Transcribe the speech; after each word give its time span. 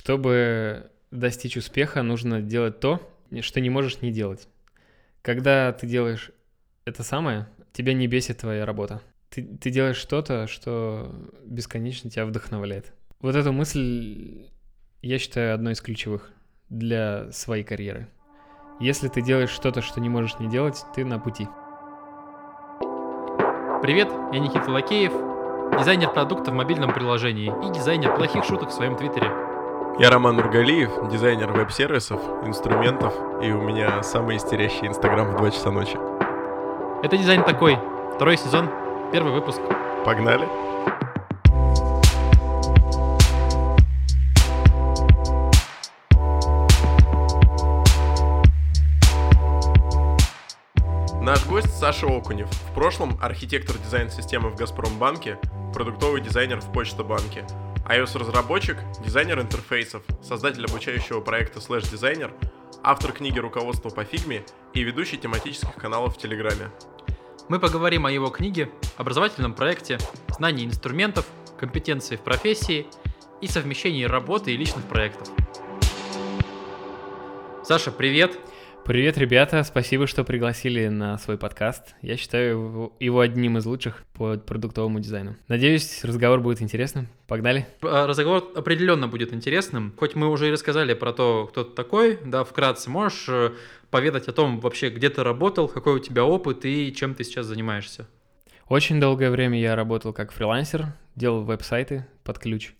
Чтобы 0.00 0.90
достичь 1.10 1.58
успеха, 1.58 2.02
нужно 2.02 2.40
делать 2.40 2.80
то, 2.80 3.06
что 3.42 3.60
не 3.60 3.68
можешь 3.68 4.00
не 4.00 4.10
делать. 4.10 4.48
Когда 5.20 5.74
ты 5.74 5.86
делаешь 5.86 6.30
это 6.86 7.02
самое, 7.02 7.46
тебя 7.74 7.92
не 7.92 8.06
бесит 8.06 8.38
твоя 8.38 8.64
работа. 8.64 9.02
Ты, 9.28 9.42
ты 9.42 9.68
делаешь 9.68 9.98
что-то, 9.98 10.46
что 10.46 11.14
бесконечно 11.44 12.08
тебя 12.08 12.24
вдохновляет. 12.24 12.94
Вот 13.20 13.36
эту 13.36 13.52
мысль 13.52 14.46
я 15.02 15.18
считаю 15.18 15.54
одной 15.54 15.74
из 15.74 15.82
ключевых 15.82 16.30
для 16.70 17.30
своей 17.30 17.62
карьеры. 17.62 18.08
Если 18.80 19.08
ты 19.08 19.20
делаешь 19.20 19.50
что-то, 19.50 19.82
что 19.82 20.00
не 20.00 20.08
можешь 20.08 20.38
не 20.38 20.48
делать, 20.48 20.82
ты 20.94 21.04
на 21.04 21.18
пути. 21.18 21.46
Привет, 23.82 24.08
я 24.32 24.38
Никита 24.38 24.70
Лакеев, 24.70 25.12
дизайнер 25.78 26.10
продукта 26.10 26.52
в 26.52 26.54
мобильном 26.54 26.94
приложении 26.94 27.52
и 27.68 27.74
дизайнер 27.74 28.16
плохих 28.16 28.44
шуток 28.44 28.70
в 28.70 28.72
своем 28.72 28.96
твиттере. 28.96 29.49
Я 30.00 30.08
Роман 30.08 30.36
Нургалиев, 30.36 31.10
дизайнер 31.10 31.52
веб-сервисов, 31.52 32.22
инструментов, 32.46 33.12
и 33.42 33.52
у 33.52 33.60
меня 33.60 34.02
самый 34.02 34.38
истерящий 34.38 34.86
инстаграм 34.86 35.30
в 35.30 35.36
2 35.36 35.50
часа 35.50 35.70
ночи. 35.70 35.98
Это 37.02 37.18
дизайн 37.18 37.44
такой. 37.44 37.76
Второй 38.14 38.38
сезон, 38.38 38.70
первый 39.12 39.34
выпуск. 39.34 39.60
Погнали! 40.06 40.48
Наш 51.20 51.44
гость 51.44 51.78
Саша 51.78 52.06
Окунев. 52.06 52.48
В 52.48 52.74
прошлом 52.74 53.18
архитектор 53.20 53.76
дизайн-системы 53.76 54.48
в 54.48 54.56
Газпромбанке, 54.56 55.38
продуктовый 55.74 56.22
дизайнер 56.22 56.62
в 56.62 56.72
Почта-банке, 56.72 57.44
iOS-разработчик, 57.90 58.76
дизайнер 59.04 59.40
интерфейсов, 59.40 60.04
создатель 60.22 60.64
обучающего 60.64 61.20
проекта 61.20 61.58
Slash 61.58 61.92
Designer, 61.92 62.30
автор 62.84 63.10
книги 63.10 63.40
«Руководство 63.40 63.90
по 63.90 64.04
фигме» 64.04 64.44
и 64.74 64.84
ведущий 64.84 65.16
тематических 65.16 65.74
каналов 65.74 66.14
в 66.14 66.18
Телеграме. 66.18 66.70
Мы 67.48 67.58
поговорим 67.58 68.06
о 68.06 68.12
его 68.12 68.28
книге, 68.28 68.70
образовательном 68.96 69.54
проекте, 69.54 69.98
знании 70.28 70.66
инструментов, 70.66 71.26
компетенции 71.58 72.14
в 72.14 72.20
профессии 72.20 72.86
и 73.40 73.48
совмещении 73.48 74.04
работы 74.04 74.52
и 74.52 74.56
личных 74.56 74.84
проектов. 74.84 75.28
Саша, 77.64 77.90
привет! 77.90 78.38
Привет, 78.90 79.18
ребята, 79.18 79.62
спасибо, 79.62 80.08
что 80.08 80.24
пригласили 80.24 80.88
на 80.88 81.16
свой 81.16 81.38
подкаст. 81.38 81.94
Я 82.02 82.16
считаю 82.16 82.92
его 82.98 83.20
одним 83.20 83.56
из 83.56 83.64
лучших 83.64 84.02
по 84.14 84.36
продуктовому 84.36 84.98
дизайну. 84.98 85.36
Надеюсь, 85.46 86.02
разговор 86.02 86.40
будет 86.40 86.60
интересным. 86.60 87.06
Погнали. 87.28 87.68
А, 87.82 88.08
разговор 88.08 88.50
определенно 88.56 89.06
будет 89.06 89.32
интересным. 89.32 89.94
Хоть 89.96 90.16
мы 90.16 90.26
уже 90.26 90.48
и 90.48 90.50
рассказали 90.50 90.94
про 90.94 91.12
то, 91.12 91.46
кто 91.46 91.62
ты 91.62 91.72
такой, 91.72 92.18
да, 92.24 92.42
вкратце 92.42 92.90
можешь 92.90 93.28
э, 93.28 93.52
поведать 93.92 94.26
о 94.26 94.32
том 94.32 94.58
вообще, 94.58 94.90
где 94.90 95.08
ты 95.08 95.22
работал, 95.22 95.68
какой 95.68 95.94
у 95.94 95.98
тебя 96.00 96.24
опыт 96.24 96.64
и 96.64 96.92
чем 96.92 97.14
ты 97.14 97.22
сейчас 97.22 97.46
занимаешься. 97.46 98.08
Очень 98.66 98.98
долгое 98.98 99.30
время 99.30 99.60
я 99.60 99.76
работал 99.76 100.12
как 100.12 100.32
фрилансер, 100.32 100.86
делал 101.14 101.44
веб-сайты 101.44 102.08
под 102.24 102.40
ключ. 102.40 102.72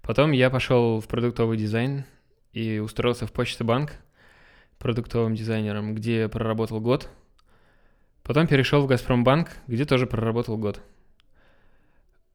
Потом 0.00 0.30
я 0.30 0.48
пошел 0.48 1.00
в 1.00 1.08
продуктовый 1.08 1.58
дизайн 1.58 2.04
и 2.52 2.78
устроился 2.78 3.26
в 3.26 3.32
Почта 3.32 3.64
банк, 3.64 3.94
продуктовым 4.78 5.34
дизайнером, 5.34 5.94
где 5.94 6.28
проработал 6.28 6.80
год. 6.80 7.08
Потом 8.22 8.46
перешел 8.46 8.82
в 8.82 8.86
Газпромбанк, 8.86 9.50
где 9.66 9.84
тоже 9.84 10.06
проработал 10.06 10.56
год. 10.56 10.80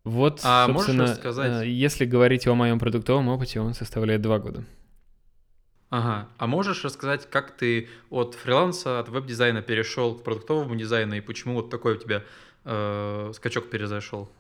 Вот, 0.04 0.40
а 0.44 0.68
собственно, 0.68 1.04
можешь 1.04 1.18
рассказать? 1.18 1.64
Э, 1.64 1.70
если 1.70 2.06
говорить 2.06 2.48
о 2.48 2.56
моем 2.56 2.80
продуктовом 2.80 3.28
опыте, 3.28 3.60
он 3.60 3.74
составляет 3.74 4.22
два 4.22 4.40
года. 4.40 4.64
Ага. 5.92 6.30
А 6.38 6.48
можешь 6.48 6.84
рассказать, 6.86 7.30
как 7.30 7.52
ты 7.52 7.90
от 8.10 8.36
фриланса, 8.36 9.00
от 9.00 9.10
веб-дизайна 9.10 9.62
перешел 9.62 10.16
к 10.16 10.24
продуктовому 10.24 10.76
дизайну 10.76 11.16
и 11.16 11.22
почему 11.22 11.56
вот 11.56 11.70
такой 11.70 11.96
у 11.96 11.98
тебя 11.98 12.24
э, 12.64 13.32
скачок 13.36 13.70
произошел? 13.70 14.32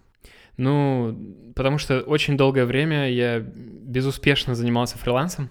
Ну, 0.56 1.51
потому 1.56 1.78
что 1.78 2.01
очень 2.01 2.38
долгое 2.38 2.66
время 2.66 3.12
я 3.12 3.39
безуспешно 3.39 4.56
занимался 4.56 4.97
фрилансом. 4.97 5.50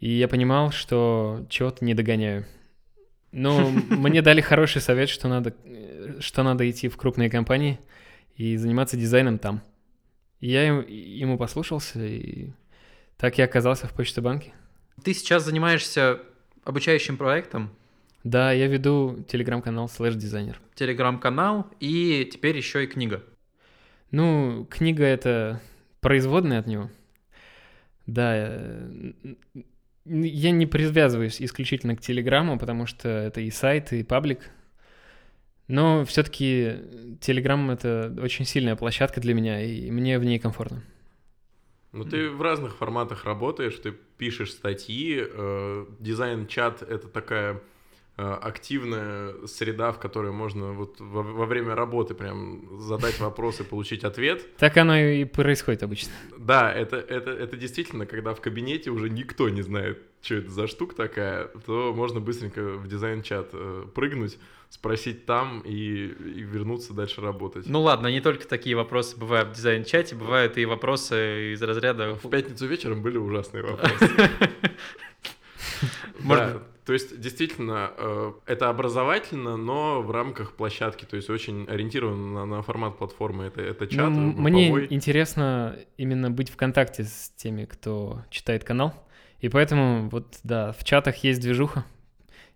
И 0.00 0.10
я 0.10 0.28
понимал, 0.28 0.70
что 0.70 1.44
чего-то 1.48 1.84
не 1.84 1.94
догоняю. 1.94 2.46
Но 3.32 3.70
мне 3.70 4.22
дали 4.22 4.40
хороший 4.40 4.80
совет, 4.80 5.08
что 5.08 5.28
надо, 5.28 5.54
что 6.20 6.42
надо 6.42 6.68
идти 6.70 6.88
в 6.88 6.96
крупные 6.96 7.30
компании 7.30 7.78
и 8.36 8.56
заниматься 8.56 8.96
дизайном 8.96 9.38
там. 9.38 9.62
И 10.40 10.48
я 10.50 10.62
ему 10.66 11.36
послушался, 11.36 12.04
и 12.04 12.52
так 13.16 13.38
я 13.38 13.44
оказался 13.44 13.86
в 13.88 13.92
Почта-банке. 13.92 14.52
Ты 15.02 15.14
сейчас 15.14 15.44
занимаешься 15.44 16.20
обучающим 16.64 17.16
проектом? 17.16 17.70
Да, 18.24 18.52
я 18.52 18.66
веду 18.66 19.24
телеграм-канал 19.28 19.86
Slash 19.86 20.14
Дизайнер. 20.14 20.60
Телеграм-канал 20.74 21.66
и 21.80 22.28
теперь 22.32 22.56
еще 22.56 22.84
и 22.84 22.86
книга. 22.86 23.24
Ну, 24.10 24.66
книга— 24.70 25.04
это 25.04 25.60
производная 26.00 26.60
от 26.60 26.66
него. 26.66 26.90
Да, 28.06 28.58
я 30.08 30.50
не 30.50 30.66
привязываюсь 30.66 31.40
исключительно 31.40 31.96
к 31.96 32.00
Телеграму, 32.00 32.58
потому 32.58 32.86
что 32.86 33.08
это 33.08 33.40
и 33.40 33.50
сайт, 33.50 33.92
и 33.92 34.02
паблик. 34.02 34.50
Но 35.66 36.04
все-таки 36.04 36.76
Телеграм— 37.20 37.70
это 37.72 38.14
очень 38.22 38.44
сильная 38.46 38.74
площадка 38.74 39.20
для 39.20 39.34
меня, 39.34 39.62
и 39.62 39.90
мне 39.90 40.18
в 40.18 40.24
ней 40.24 40.38
комфортно. 40.38 40.82
Ну, 41.92 42.04
ты 42.04 42.30
в 42.30 42.42
разных 42.42 42.76
форматах 42.76 43.24
работаешь, 43.24 43.78
ты 43.78 43.92
пишешь 43.92 44.52
статьи, 44.52 45.20
э, 45.20 45.86
дизайн-чат— 46.00 46.82
это 46.88 47.08
такая 47.08 47.60
активная 48.18 49.46
среда, 49.46 49.92
в 49.92 49.98
которой 49.98 50.32
можно 50.32 50.72
вот 50.72 50.96
во, 50.98 51.22
во 51.22 51.46
время 51.46 51.76
работы 51.76 52.14
прям 52.14 52.80
задать 52.80 53.20
вопрос 53.20 53.60
и 53.60 53.64
получить 53.64 54.02
ответ. 54.02 54.56
Так 54.56 54.76
оно 54.76 54.96
и 54.96 55.24
происходит 55.24 55.84
обычно. 55.84 56.12
Да, 56.36 56.72
это, 56.72 56.96
это, 56.96 57.30
это 57.30 57.56
действительно, 57.56 58.06
когда 58.06 58.34
в 58.34 58.40
кабинете 58.40 58.90
уже 58.90 59.08
никто 59.08 59.48
не 59.48 59.62
знает, 59.62 60.02
что 60.20 60.34
это 60.34 60.50
за 60.50 60.66
штука 60.66 60.96
такая, 60.96 61.44
то 61.64 61.92
можно 61.94 62.20
быстренько 62.20 62.76
в 62.76 62.88
дизайн-чат 62.88 63.50
э, 63.52 63.86
прыгнуть, 63.94 64.36
спросить 64.68 65.24
там 65.24 65.60
и, 65.60 65.72
и 65.72 66.42
вернуться 66.42 66.94
дальше 66.94 67.20
работать. 67.20 67.66
Ну 67.66 67.82
ладно, 67.82 68.08
не 68.08 68.20
только 68.20 68.48
такие 68.48 68.74
вопросы 68.74 69.16
бывают 69.16 69.50
в 69.50 69.52
дизайн-чате, 69.52 70.16
бывают 70.16 70.58
и 70.58 70.64
вопросы 70.64 71.52
из 71.52 71.62
разряда... 71.62 72.14
В 72.14 72.28
пятницу 72.28 72.66
вечером 72.66 73.00
были 73.00 73.16
ужасные 73.16 73.62
вопросы. 73.62 74.10
Может... 76.18 76.62
То 76.88 76.94
есть, 76.94 77.20
действительно, 77.20 77.92
э, 77.98 78.32
это 78.46 78.70
образовательно, 78.70 79.58
но 79.58 80.00
в 80.00 80.10
рамках 80.10 80.54
площадки, 80.54 81.04
то 81.04 81.16
есть 81.16 81.28
очень 81.28 81.66
ориентировано 81.68 82.32
на, 82.32 82.46
на 82.46 82.62
формат 82.62 82.96
платформы. 82.96 83.44
Это, 83.44 83.60
это 83.60 83.86
чат. 83.86 84.08
Ну, 84.08 84.32
мне 84.32 84.86
интересно 84.86 85.76
именно 85.98 86.30
быть 86.30 86.48
в 86.48 86.56
контакте 86.56 87.04
с 87.04 87.30
теми, 87.36 87.66
кто 87.66 88.22
читает 88.30 88.64
канал. 88.64 88.94
И 89.40 89.50
поэтому, 89.50 90.08
вот, 90.08 90.38
да, 90.44 90.72
в 90.72 90.82
чатах 90.82 91.22
есть 91.24 91.42
движуха, 91.42 91.84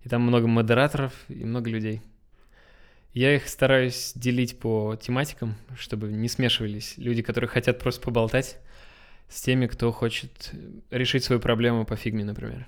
и 0.03 0.09
там 0.09 0.22
много 0.22 0.47
модераторов 0.47 1.12
и 1.28 1.44
много 1.44 1.69
людей. 1.69 2.00
Я 3.12 3.37
их 3.37 3.47
стараюсь 3.49 4.14
делить 4.14 4.59
по 4.59 4.97
тематикам, 4.97 5.56
чтобы 5.76 6.09
не 6.09 6.28
смешивались 6.28 6.94
люди, 6.97 7.20
которые 7.20 7.49
хотят 7.49 7.78
просто 7.78 8.00
поболтать, 8.00 8.56
с 9.28 9.43
теми, 9.43 9.66
кто 9.66 9.93
хочет 9.93 10.53
решить 10.91 11.22
свою 11.22 11.38
проблему 11.38 11.84
по 11.84 11.97
фигме, 11.97 12.25
например. 12.25 12.66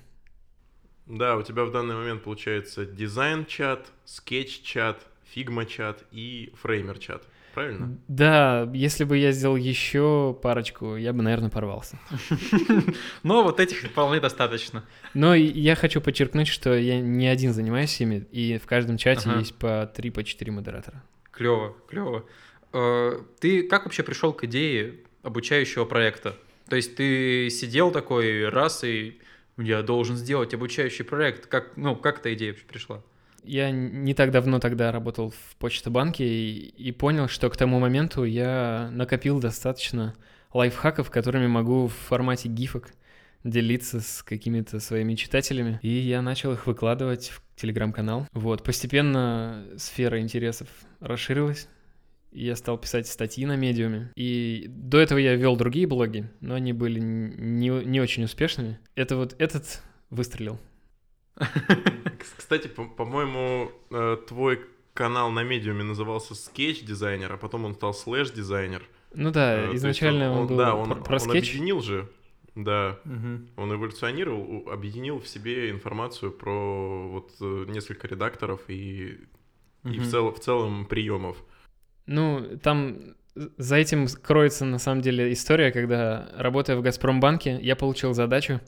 Да, 1.06 1.36
у 1.36 1.42
тебя 1.42 1.64
в 1.64 1.70
данный 1.70 1.94
момент 1.94 2.22
получается 2.22 2.86
дизайн-чат, 2.86 3.92
Sketch-чат, 4.04 5.06
Figma-чат 5.34 6.04
и 6.10 6.52
Framer-чат. 6.62 7.22
Правильно? 7.54 7.96
Да, 8.08 8.68
если 8.74 9.04
бы 9.04 9.16
я 9.16 9.30
сделал 9.30 9.54
еще 9.54 10.36
парочку, 10.42 10.96
я 10.96 11.12
бы, 11.12 11.22
наверное, 11.22 11.50
порвался. 11.50 12.00
Но 13.22 13.44
вот 13.44 13.60
этих 13.60 13.78
вполне 13.82 14.18
достаточно. 14.18 14.84
Но 15.12 15.36
я 15.36 15.76
хочу 15.76 16.00
подчеркнуть, 16.00 16.48
что 16.48 16.74
я 16.76 17.00
не 17.00 17.28
один 17.28 17.52
занимаюсь 17.52 18.00
ими, 18.00 18.26
и 18.32 18.58
в 18.58 18.66
каждом 18.66 18.96
чате 18.96 19.30
есть 19.38 19.54
по 19.54 19.86
три, 19.94 20.10
по 20.10 20.24
четыре 20.24 20.50
модератора. 20.50 21.04
Клево, 21.30 21.76
клево. 21.88 22.24
Э, 22.72 23.20
ты 23.38 23.62
как 23.62 23.84
вообще 23.84 24.02
пришел 24.02 24.32
к 24.32 24.42
идее 24.44 24.96
обучающего 25.22 25.84
проекта? 25.84 26.36
То 26.68 26.74
есть 26.74 26.96
ты 26.96 27.50
сидел 27.50 27.92
такой 27.92 28.48
раз 28.48 28.82
и 28.82 29.20
я 29.56 29.82
должен 29.82 30.16
сделать 30.16 30.54
обучающий 30.54 31.04
проект. 31.04 31.46
Как, 31.46 31.76
ну, 31.76 31.96
как 31.96 32.20
эта 32.20 32.34
идея 32.34 32.52
вообще 32.52 32.66
пришла? 32.66 33.02
Я 33.42 33.70
не 33.70 34.14
так 34.14 34.30
давно 34.30 34.58
тогда 34.58 34.90
работал 34.90 35.30
в 35.30 35.56
Почта-банке 35.58 36.26
и, 36.26 36.68
и 36.68 36.92
понял, 36.92 37.28
что 37.28 37.50
к 37.50 37.56
тому 37.56 37.78
моменту 37.78 38.24
я 38.24 38.88
накопил 38.92 39.38
достаточно 39.38 40.14
лайфхаков, 40.54 41.10
которыми 41.10 41.46
могу 41.46 41.88
в 41.88 41.92
формате 41.92 42.48
гифок 42.48 42.92
делиться 43.42 44.00
с 44.00 44.22
какими-то 44.22 44.80
своими 44.80 45.14
читателями. 45.14 45.78
И 45.82 45.88
я 45.88 46.22
начал 46.22 46.52
их 46.52 46.66
выкладывать 46.66 47.28
в 47.28 47.42
телеграм-канал. 47.60 48.26
Вот, 48.32 48.64
постепенно 48.64 49.66
сфера 49.76 50.20
интересов 50.20 50.68
расширилась, 51.00 51.68
я 52.34 52.56
стал 52.56 52.78
писать 52.78 53.06
статьи 53.06 53.46
на 53.46 53.56
медиуме. 53.56 54.12
И 54.16 54.66
до 54.68 54.98
этого 54.98 55.18
я 55.18 55.36
вел 55.36 55.56
другие 55.56 55.86
блоги, 55.86 56.28
но 56.40 56.54
они 56.54 56.72
были 56.72 56.98
не, 57.00 57.68
не 57.68 58.00
очень 58.00 58.24
успешными. 58.24 58.78
Это 58.96 59.16
вот 59.16 59.34
этот 59.38 59.82
выстрелил. 60.10 60.58
Кстати, 62.36 62.68
по-моему, 62.68 63.72
э, 63.90 64.16
твой 64.28 64.60
канал 64.92 65.30
на 65.30 65.42
медиуме 65.42 65.84
назывался 65.84 66.34
Sketch 66.34 66.84
designer, 66.84 67.32
а 67.32 67.36
потом 67.36 67.64
он 67.64 67.74
стал 67.74 67.94
слэш 67.94 68.30
дизайнер. 68.30 68.82
Ну 69.14 69.30
да, 69.30 69.70
э, 69.70 69.74
изначально 69.74 70.32
он, 70.32 70.38
он, 70.38 70.46
был 70.48 70.56
да, 70.56 70.74
он, 70.74 70.88
про, 70.88 71.02
про 71.02 71.14
он 71.14 71.20
скетч. 71.20 71.50
объединил 71.50 71.80
же, 71.80 72.08
да, 72.54 72.98
угу. 73.04 73.46
он 73.56 73.74
эволюционировал, 73.74 74.68
объединил 74.70 75.20
в 75.20 75.28
себе 75.28 75.70
информацию 75.70 76.32
про 76.32 77.08
вот 77.08 77.32
э, 77.40 77.64
несколько 77.68 78.06
редакторов 78.06 78.60
и, 78.68 79.20
угу. 79.84 79.92
и 79.92 79.98
в, 79.98 80.10
цел, 80.10 80.32
в 80.32 80.40
целом 80.40 80.86
приемов. 80.86 81.36
Ну, 82.06 82.58
там 82.62 83.14
за 83.34 83.76
этим 83.76 84.06
кроется 84.06 84.64
на 84.64 84.78
самом 84.78 85.02
деле 85.02 85.32
история, 85.32 85.72
когда, 85.72 86.28
работая 86.36 86.76
в 86.76 86.82
Газпромбанке, 86.82 87.58
я 87.60 87.76
получил 87.76 88.14
задачу 88.14 88.60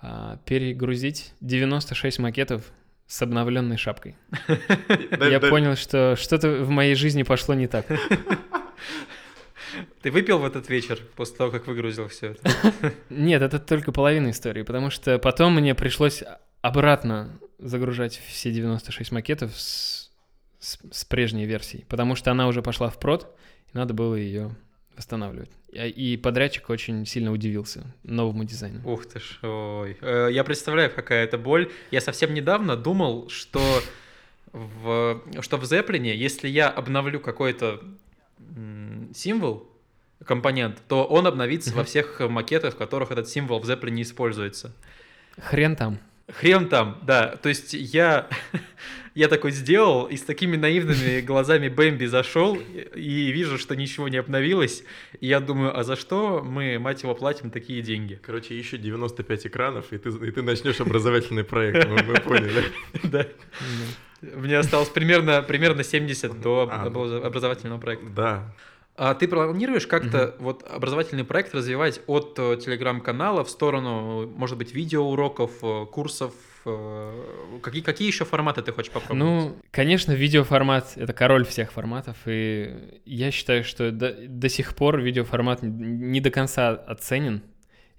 а, 0.00 0.38
перегрузить 0.44 1.32
96 1.40 2.20
макетов 2.20 2.62
с 3.08 3.22
обновленной 3.22 3.76
шапкой. 3.78 4.16
Я 5.18 5.40
понял, 5.40 5.76
что 5.76 6.14
что-то 6.16 6.62
в 6.62 6.68
моей 6.68 6.94
жизни 6.94 7.22
пошло 7.22 7.54
не 7.54 7.66
так. 7.66 7.86
Ты 10.02 10.10
выпил 10.10 10.38
в 10.38 10.44
этот 10.44 10.68
вечер 10.68 11.00
после 11.16 11.36
того, 11.36 11.50
как 11.50 11.66
выгрузил 11.66 12.08
все 12.08 12.28
это? 12.32 12.54
Нет, 13.10 13.42
это 13.42 13.58
только 13.58 13.92
половина 13.92 14.30
истории, 14.30 14.62
потому 14.62 14.90
что 14.90 15.18
потом 15.18 15.54
мне 15.54 15.74
пришлось 15.74 16.22
обратно 16.60 17.38
загружать 17.58 18.20
все 18.28 18.52
96 18.52 19.10
макетов 19.12 19.58
с, 19.58 20.07
с, 20.58 20.78
с 20.90 21.04
прежней 21.04 21.46
версией, 21.46 21.84
потому 21.88 22.14
что 22.14 22.30
она 22.30 22.48
уже 22.48 22.62
пошла 22.62 22.90
в 22.90 22.98
прод, 22.98 23.34
и 23.72 23.76
надо 23.76 23.94
было 23.94 24.14
ее 24.14 24.56
восстанавливать. 24.96 25.50
И 25.72 26.18
подрядчик 26.22 26.70
очень 26.70 27.06
сильно 27.06 27.30
удивился 27.30 27.94
новому 28.02 28.44
дизайну. 28.44 28.80
Ух 28.90 29.06
ты 29.06 29.20
ж, 29.20 29.38
ой. 29.42 29.96
Э, 30.00 30.28
я 30.30 30.42
представляю, 30.42 30.90
какая 30.90 31.24
это 31.24 31.38
боль. 31.38 31.70
Я 31.90 32.00
совсем 32.00 32.34
недавно 32.34 32.76
думал, 32.76 33.28
что 33.28 33.60
в, 34.52 35.22
что 35.40 35.56
в 35.58 35.62
Zeppelin, 35.64 36.12
если 36.14 36.48
я 36.48 36.70
обновлю 36.70 37.20
какой-то 37.20 37.82
символ, 39.14 39.68
компонент, 40.24 40.82
то 40.88 41.04
он 41.04 41.26
обновится 41.26 41.74
во 41.74 41.84
всех 41.84 42.20
макетах, 42.20 42.74
в 42.74 42.76
которых 42.76 43.10
этот 43.10 43.28
символ 43.28 43.60
в 43.60 43.68
Zeppelin 43.68 43.90
не 43.90 44.02
используется. 44.02 44.74
Хрен 45.38 45.76
там. 45.76 45.98
Хрен 46.28 46.68
там, 46.68 46.98
да. 47.02 47.36
То 47.36 47.48
есть 47.48 47.72
я, 47.72 48.28
я 49.14 49.28
такой 49.28 49.50
сделал 49.50 50.06
и 50.06 50.16
с 50.16 50.22
такими 50.22 50.56
наивными 50.56 51.20
глазами 51.26 51.68
Бэмби 51.68 52.04
зашел 52.04 52.56
и 52.56 53.32
вижу, 53.32 53.58
что 53.58 53.74
ничего 53.74 54.08
не 54.08 54.18
обновилось. 54.18 54.84
И 55.20 55.26
я 55.26 55.40
думаю, 55.40 55.78
а 55.78 55.84
за 55.84 55.96
что 55.96 56.42
мы, 56.44 56.78
мать 56.78 57.02
его, 57.02 57.14
платим 57.14 57.50
такие 57.50 57.80
деньги? 57.80 58.20
Короче, 58.22 58.56
еще 58.58 58.76
95 58.76 59.46
экранов, 59.46 59.92
и 59.92 59.98
ты, 59.98 60.10
и 60.10 60.30
ты 60.30 60.42
начнешь 60.42 60.80
образовательный 60.80 61.44
проект, 61.44 61.88
мы, 61.88 62.02
мы 62.02 62.14
поняли. 62.20 62.64
Да. 63.04 63.26
Мне 64.20 64.58
осталось 64.58 64.88
примерно, 64.88 65.42
примерно 65.42 65.84
70 65.84 66.40
до 66.40 66.68
а, 66.70 66.86
образовательного 66.86 67.78
проекта. 67.78 68.06
Да. 68.08 68.54
А 68.98 69.14
ты 69.14 69.28
планируешь 69.28 69.86
как-то 69.86 70.30
угу. 70.30 70.44
вот 70.44 70.64
образовательный 70.68 71.22
проект 71.22 71.54
развивать 71.54 72.00
от 72.08 72.36
э, 72.36 72.58
телеграм-канала 72.60 73.44
в 73.44 73.48
сторону, 73.48 74.26
может 74.26 74.58
быть, 74.58 74.74
видеоуроков, 74.74 75.52
э, 75.62 75.86
курсов? 75.86 76.34
Э, 76.66 77.60
какие, 77.62 77.82
какие 77.82 78.08
еще 78.08 78.24
форматы 78.24 78.60
ты 78.62 78.72
хочешь 78.72 78.90
попробовать? 78.90 79.18
Ну, 79.18 79.56
конечно, 79.70 80.10
видеоформат— 80.10 80.94
это 80.96 81.12
король 81.12 81.46
всех 81.46 81.70
форматов, 81.70 82.16
и 82.26 83.00
я 83.04 83.30
считаю, 83.30 83.62
что 83.62 83.92
до, 83.92 84.12
до 84.12 84.48
сих 84.48 84.74
пор 84.74 85.00
видеоформат 85.00 85.60
не 85.62 86.20
до 86.20 86.32
конца 86.32 86.70
оценен, 86.70 87.44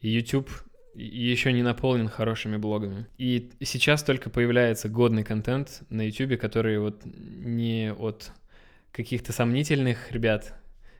YouTube 0.02 0.50
еще 0.96 1.54
не 1.54 1.64
наполнен 1.64 2.10
хорошими 2.10 2.58
блогами. 2.58 3.08
И 3.18 3.52
сейчас 3.62 4.04
только 4.04 4.30
появляется 4.30 4.90
годный 4.90 5.24
контент 5.24 5.84
на 5.90 6.02
YouTube, 6.06 6.38
который 6.42 6.78
вот 6.78 7.04
не 7.06 7.94
от 7.94 8.32
каких-то 8.92 9.32
сомнительных 9.32 10.12
ребят, 10.12 10.59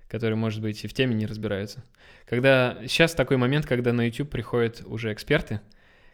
которые, 0.10 0.36
может 0.36 0.62
быть, 0.62 0.84
и 0.84 0.88
в 0.88 0.94
теме 0.94 1.16
не 1.16 1.26
разбираются. 1.26 1.84
Когда 2.26 2.78
сейчас 2.88 3.14
такой 3.14 3.38
момент, 3.38 3.66
когда 3.66 3.94
на 3.94 4.08
YouTube 4.08 4.30
приходят 4.30 4.82
уже 4.86 5.14
эксперты, 5.14 5.62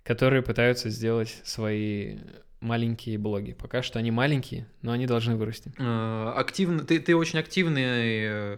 которые 0.04 0.44
пытаются 0.44 0.90
сделать 0.90 1.42
свои 1.44 2.20
маленькие 2.60 3.18
блоги. 3.18 3.54
Пока 3.54 3.82
что 3.82 4.00
они 4.00 4.12
маленькие, 4.12 4.68
но 4.82 4.92
они 4.92 5.08
должны 5.08 5.36
вырасти. 5.36 5.72
А, 5.78 6.34
активно, 6.38 6.84
ты, 6.84 7.00
ты 7.00 7.16
очень 7.16 7.40
активный 7.40 7.84
э, 7.84 8.58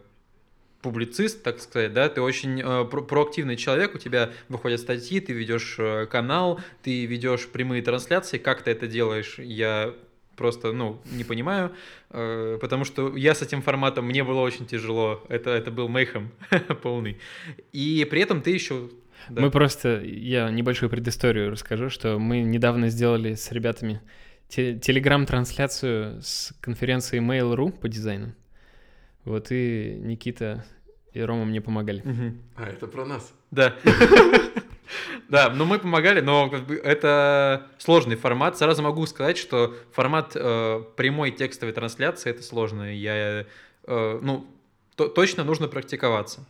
публицист, 0.81 1.43
так 1.43 1.59
сказать, 1.59 1.93
да, 1.93 2.09
ты 2.09 2.21
очень 2.21 2.61
э, 2.61 2.85
про 2.85 3.01
проактивный 3.01 3.57
человек, 3.57 3.95
у 3.95 3.97
тебя 3.97 4.31
выходят 4.49 4.79
статьи, 4.79 5.19
ты 5.19 5.33
ведешь 5.33 5.75
э, 5.79 6.05
канал, 6.05 6.59
ты 6.83 7.05
ведешь 7.05 7.47
прямые 7.47 7.81
трансляции, 7.81 8.37
как 8.37 8.61
ты 8.61 8.71
это 8.71 8.87
делаешь, 8.87 9.39
я 9.39 9.93
просто, 10.37 10.71
ну, 10.71 11.01
не 11.11 11.23
понимаю, 11.23 11.73
э, 12.11 12.57
потому 12.61 12.85
что 12.85 13.17
я 13.17 13.35
с 13.35 13.41
этим 13.41 13.61
форматом, 13.61 14.05
мне 14.05 14.23
было 14.23 14.39
очень 14.39 14.65
тяжело, 14.65 15.23
это, 15.27 15.49
это 15.49 15.71
был 15.71 15.89
мейхем 15.89 16.31
полный. 16.81 17.17
И 17.73 18.07
при 18.09 18.21
этом 18.21 18.41
ты 18.41 18.51
еще... 18.51 18.89
Да. 19.29 19.41
Мы 19.41 19.51
просто, 19.51 19.99
я 20.01 20.49
небольшую 20.51 20.89
предысторию 20.89 21.51
расскажу, 21.51 21.89
что 21.89 22.17
мы 22.19 22.41
недавно 22.41 22.89
сделали 22.89 23.33
с 23.33 23.51
ребятами 23.51 23.99
те, 24.47 24.77
телеграм-трансляцию 24.77 26.21
с 26.21 26.53
конференции 26.61 27.19
Mail.ru 27.19 27.71
по 27.71 27.89
дизайну. 27.89 28.33
Вот 29.25 29.51
и 29.51 29.97
Никита 29.99 30.63
и 31.13 31.19
Рома 31.19 31.45
мне 31.45 31.59
помогали. 31.59 32.03
А, 32.55 32.69
это 32.69 32.87
про 32.87 33.05
нас. 33.05 33.33
Да. 33.51 33.75
Да, 35.29 35.49
ну 35.49 35.65
мы 35.65 35.79
помогали, 35.79 36.21
но 36.21 36.51
это 36.83 37.67
сложный 37.77 38.15
формат. 38.15 38.57
Сразу 38.57 38.83
могу 38.83 39.05
сказать, 39.05 39.37
что 39.37 39.75
формат 39.91 40.31
э, 40.35 40.83
прямой 40.95 41.31
текстовой 41.31 41.73
трансляции 41.73 42.29
это 42.29 42.43
сложно. 42.43 42.93
Я, 42.93 43.45
э, 43.83 44.19
ну, 44.21 44.47
то, 44.95 45.07
точно 45.07 45.43
нужно 45.43 45.67
практиковаться. 45.67 46.45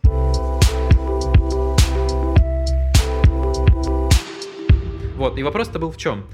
Вот, 5.16 5.36
и 5.36 5.42
вопрос-то 5.42 5.78
был 5.78 5.90
в 5.90 5.96
чем? 5.96 6.26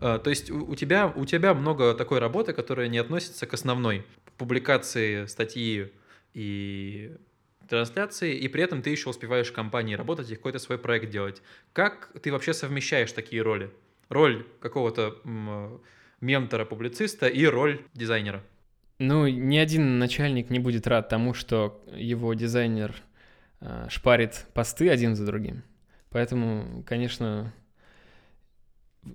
Э, 0.00 0.18
то 0.22 0.30
есть 0.30 0.50
у, 0.50 0.74
тебя, 0.74 1.12
у 1.14 1.24
тебя 1.24 1.54
много 1.54 1.94
такой 1.94 2.18
работы, 2.18 2.52
которая 2.52 2.88
не 2.88 2.98
относится 2.98 3.46
к 3.46 3.54
основной 3.54 4.04
публикации 4.36 5.26
статьи 5.26 5.92
и 6.34 7.12
трансляции, 7.72 8.36
и 8.36 8.48
при 8.48 8.62
этом 8.62 8.82
ты 8.82 8.90
еще 8.90 9.08
успеваешь 9.08 9.48
в 9.48 9.54
компании 9.54 9.94
работать 9.94 10.30
и 10.30 10.36
какой-то 10.36 10.58
свой 10.58 10.76
проект 10.76 11.08
делать. 11.08 11.40
Как 11.72 12.10
ты 12.22 12.30
вообще 12.30 12.52
совмещаешь 12.52 13.12
такие 13.12 13.40
роли? 13.40 13.70
Роль 14.10 14.46
какого-то 14.60 15.16
ментора, 16.20 16.66
публициста 16.66 17.28
и 17.28 17.46
роль 17.46 17.80
дизайнера? 17.94 18.42
Ну, 18.98 19.26
ни 19.26 19.56
один 19.56 19.98
начальник 19.98 20.50
не 20.50 20.58
будет 20.58 20.86
рад 20.86 21.08
тому, 21.08 21.32
что 21.32 21.82
его 21.94 22.34
дизайнер 22.34 22.94
э, 23.60 23.86
шпарит 23.88 24.44
посты 24.52 24.90
один 24.90 25.16
за 25.16 25.24
другим. 25.24 25.64
Поэтому, 26.10 26.84
конечно, 26.86 27.54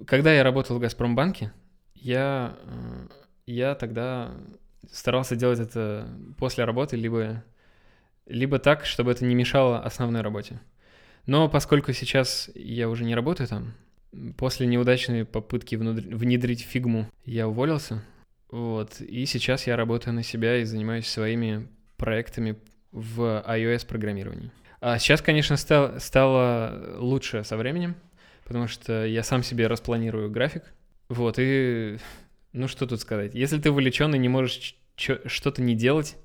когда 0.08 0.34
я 0.34 0.44
работал 0.44 0.78
в 0.78 0.80
Газпромбанке, 0.80 1.54
я, 1.94 2.58
э, 2.64 3.08
я 3.46 3.76
тогда 3.76 4.32
старался 4.92 5.36
делать 5.36 5.60
это 5.60 6.10
после 6.40 6.64
работы, 6.64 6.96
либо 6.96 7.44
либо 8.28 8.60
так, 8.60 8.86
чтобы 8.86 9.12
это 9.12 9.26
не 9.26 9.36
мешало 9.36 9.80
основной 9.80 10.22
работе. 10.22 10.60
Но 11.26 11.50
поскольку 11.50 11.94
сейчас 11.94 12.50
я 12.56 12.90
уже 12.90 13.04
не 13.04 13.16
работаю 13.16 13.48
там, 13.48 13.74
после 14.38 14.68
неудачной 14.68 15.26
попытки 15.26 15.76
внедрить 15.76 16.62
фигму 16.62 17.10
я 17.26 17.48
уволился, 17.48 18.04
вот, 18.50 19.02
и 19.02 19.26
сейчас 19.26 19.68
я 19.68 19.76
работаю 19.76 20.14
на 20.14 20.24
себя 20.24 20.58
и 20.58 20.64
занимаюсь 20.64 21.08
своими 21.08 21.68
проектами 21.98 22.58
в 22.92 23.44
iOS-программировании. 23.46 24.52
А 24.80 25.00
сейчас, 25.00 25.22
конечно, 25.22 25.58
стал, 25.58 26.00
стало 26.00 26.96
лучше 26.98 27.44
со 27.44 27.58
временем, 27.58 27.96
потому 28.46 28.68
что 28.68 29.06
я 29.06 29.24
сам 29.24 29.44
себе 29.44 29.68
распланирую 29.68 30.32
график, 30.32 30.64
вот, 31.10 31.36
и 31.40 31.98
ну 32.54 32.68
что 32.68 32.88
тут 32.88 33.02
сказать, 33.02 33.36
если 33.36 33.60
ты 33.60 33.70
увлечен 33.70 34.16
и 34.16 34.18
не 34.18 34.30
можешь 34.30 34.76
что-то 34.96 35.62
не 35.62 35.76
делать, 35.76 36.16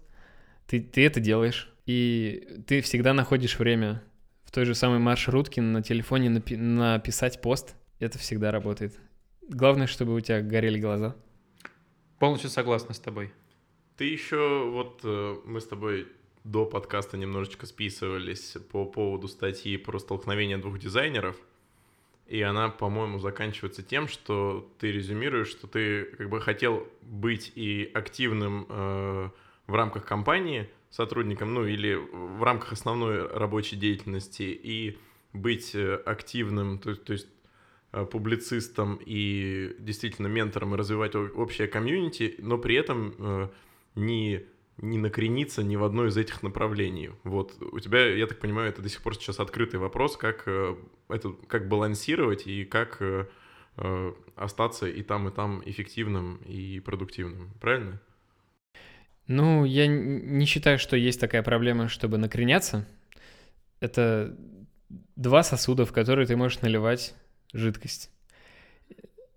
ты, 0.66 0.80
ты 0.80 1.04
это 1.04 1.20
делаешь. 1.20 1.71
И 1.86 2.62
ты 2.66 2.80
всегда 2.80 3.12
находишь 3.12 3.58
время 3.58 4.02
в 4.44 4.50
той 4.50 4.64
же 4.64 4.74
самой 4.74 4.98
маршрутке 4.98 5.60
на 5.60 5.82
телефоне 5.82 6.28
напи- 6.28 6.56
написать 6.56 7.40
пост. 7.40 7.74
Это 7.98 8.18
всегда 8.18 8.50
работает. 8.50 8.98
Главное, 9.48 9.86
чтобы 9.86 10.14
у 10.14 10.20
тебя 10.20 10.40
горели 10.40 10.78
глаза. 10.78 11.16
Полностью 12.18 12.50
согласна 12.50 12.94
с 12.94 13.00
тобой. 13.00 13.32
Ты 13.96 14.04
еще, 14.04 14.70
вот 14.70 15.00
э, 15.04 15.36
мы 15.44 15.60
с 15.60 15.66
тобой 15.66 16.08
до 16.44 16.64
подкаста 16.64 17.16
немножечко 17.16 17.66
списывались 17.66 18.56
по 18.70 18.84
поводу 18.84 19.28
статьи 19.28 19.76
про 19.76 19.98
столкновение 19.98 20.58
двух 20.58 20.78
дизайнеров. 20.78 21.36
И 22.26 22.40
она, 22.40 22.68
по-моему, 22.68 23.18
заканчивается 23.18 23.82
тем, 23.82 24.08
что 24.08 24.72
ты 24.78 24.92
резюмируешь, 24.92 25.48
что 25.48 25.66
ты 25.66 26.04
как 26.04 26.30
бы 26.30 26.40
хотел 26.40 26.86
быть 27.02 27.52
и 27.54 27.90
активным 27.92 28.66
э, 28.68 29.30
в 29.66 29.74
рамках 29.74 30.06
компании 30.06 30.70
сотрудником, 30.92 31.54
ну 31.54 31.64
или 31.64 31.94
в 31.94 32.42
рамках 32.42 32.72
основной 32.72 33.26
рабочей 33.26 33.76
деятельности 33.76 34.42
и 34.42 34.98
быть 35.32 35.74
э, 35.74 35.94
активным, 35.94 36.78
то, 36.78 36.94
то 36.94 37.14
есть 37.14 37.28
э, 37.92 38.04
публицистом 38.04 39.00
и 39.04 39.74
действительно 39.78 40.26
ментором 40.26 40.74
и 40.74 40.76
развивать 40.76 41.14
общее 41.16 41.66
комьюнити, 41.66 42.36
но 42.38 42.58
при 42.58 42.74
этом 42.74 43.14
э, 43.18 43.48
не, 43.94 44.44
не 44.76 44.98
накрениться 44.98 45.62
ни 45.62 45.76
в 45.76 45.82
одно 45.82 46.06
из 46.06 46.16
этих 46.18 46.42
направлений. 46.42 47.10
Вот 47.24 47.56
у 47.60 47.80
тебя, 47.80 48.14
я 48.14 48.26
так 48.26 48.38
понимаю, 48.38 48.68
это 48.68 48.82
до 48.82 48.90
сих 48.90 49.02
пор 49.02 49.14
сейчас 49.14 49.40
открытый 49.40 49.80
вопрос, 49.80 50.18
как, 50.18 50.46
это, 50.46 51.32
как 51.46 51.68
балансировать 51.68 52.46
и 52.46 52.64
как 52.64 53.02
остаться 54.36 54.86
и 54.86 55.02
там, 55.02 55.28
и 55.28 55.30
там 55.30 55.62
эффективным 55.64 56.36
и 56.44 56.80
продуктивным. 56.80 57.50
Правильно? 57.58 58.00
Ну, 59.26 59.64
я 59.64 59.86
не 59.86 60.44
считаю, 60.46 60.78
что 60.78 60.96
есть 60.96 61.20
такая 61.20 61.42
проблема, 61.42 61.88
чтобы 61.88 62.18
накреняться. 62.18 62.86
Это 63.80 64.36
два 65.16 65.42
сосуда, 65.42 65.86
в 65.86 65.92
которые 65.92 66.26
ты 66.26 66.36
можешь 66.36 66.60
наливать 66.60 67.14
жидкость. 67.52 68.10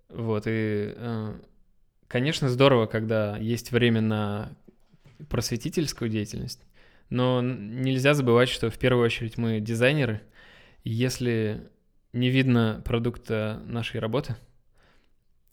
Вот, 0.08 0.44
и, 0.46 0.94
э, 0.96 1.34
конечно, 2.08 2.48
здорово, 2.48 2.86
когда 2.86 3.36
есть 3.36 3.72
время 3.72 4.00
на 4.00 4.56
просветительскую 5.28 6.10
деятельность, 6.10 6.62
но 7.10 7.40
нельзя 7.42 8.14
забывать, 8.14 8.48
что 8.48 8.70
в 8.70 8.78
первую 8.78 9.04
очередь 9.04 9.38
мы 9.38 9.60
дизайнеры, 9.60 10.22
если 10.84 11.68
не 12.12 12.30
видно 12.30 12.82
продукта 12.84 13.62
нашей 13.66 14.00
работы, 14.00 14.36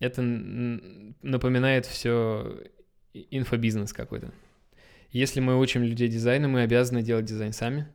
это 0.00 0.22
напоминает 0.22 1.86
все 1.86 2.58
инфобизнес 3.14 3.92
какой-то. 3.92 4.32
Если 5.10 5.40
мы 5.40 5.58
учим 5.58 5.82
людей 5.84 6.08
дизайну, 6.08 6.48
мы 6.48 6.62
обязаны 6.62 7.02
делать 7.02 7.24
дизайн 7.24 7.52
сами, 7.52 7.88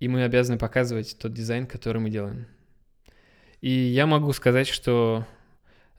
и 0.00 0.08
мы 0.08 0.24
обязаны 0.24 0.58
показывать 0.58 1.16
тот 1.18 1.32
дизайн, 1.34 1.66
который 1.66 2.00
мы 2.00 2.10
делаем. 2.10 2.46
И 3.60 3.70
я 3.70 4.06
могу 4.06 4.32
сказать, 4.32 4.66
что 4.66 5.26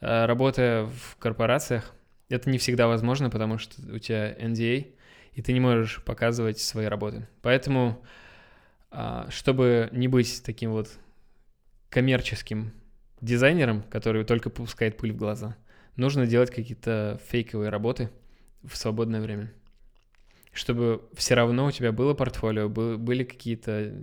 э, 0.01 0.25
работая 0.25 0.85
в 0.85 1.17
корпорациях, 1.19 1.93
это 2.29 2.49
не 2.49 2.57
всегда 2.57 2.87
возможно, 2.87 3.29
потому 3.29 3.59
что 3.59 3.79
у 3.93 3.99
тебя 3.99 4.33
NDA, 4.33 4.95
и 5.33 5.41
ты 5.41 5.53
не 5.53 5.59
можешь 5.59 6.03
показывать 6.03 6.59
свои 6.59 6.87
работы. 6.87 7.27
Поэтому, 7.41 8.03
а, 8.91 9.27
чтобы 9.29 9.89
не 9.91 10.07
быть 10.07 10.41
таким 10.43 10.71
вот 10.71 10.89
коммерческим 11.89 12.71
дизайнером, 13.21 13.83
который 13.83 14.25
только 14.25 14.49
пускает 14.49 14.97
пыль 14.97 15.11
в 15.11 15.17
глаза, 15.17 15.55
нужно 15.95 16.25
делать 16.25 16.49
какие-то 16.49 17.19
фейковые 17.29 17.69
работы— 17.69 18.09
в 18.63 18.75
свободное 18.77 19.21
время. 19.21 19.53
Чтобы 20.51 21.01
все 21.13 21.33
равно 21.33 21.67
у 21.67 21.71
тебя 21.71 21.91
было 21.91 22.13
портфолио, 22.13 22.69
были 22.69 23.23
какие-то... 23.23 23.93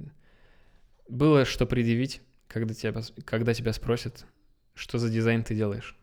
Было 1.09 1.45
что 1.45 1.67
предъявить, 1.67 2.21
когда 2.49 2.75
тебя, 2.75 3.01
когда 3.25 3.55
тебя 3.55 3.73
спросят, 3.73 4.27
что 4.75 4.99
за 4.99 5.09
дизайн 5.11 5.43
ты 5.45 5.55
делаешь. 5.55 5.97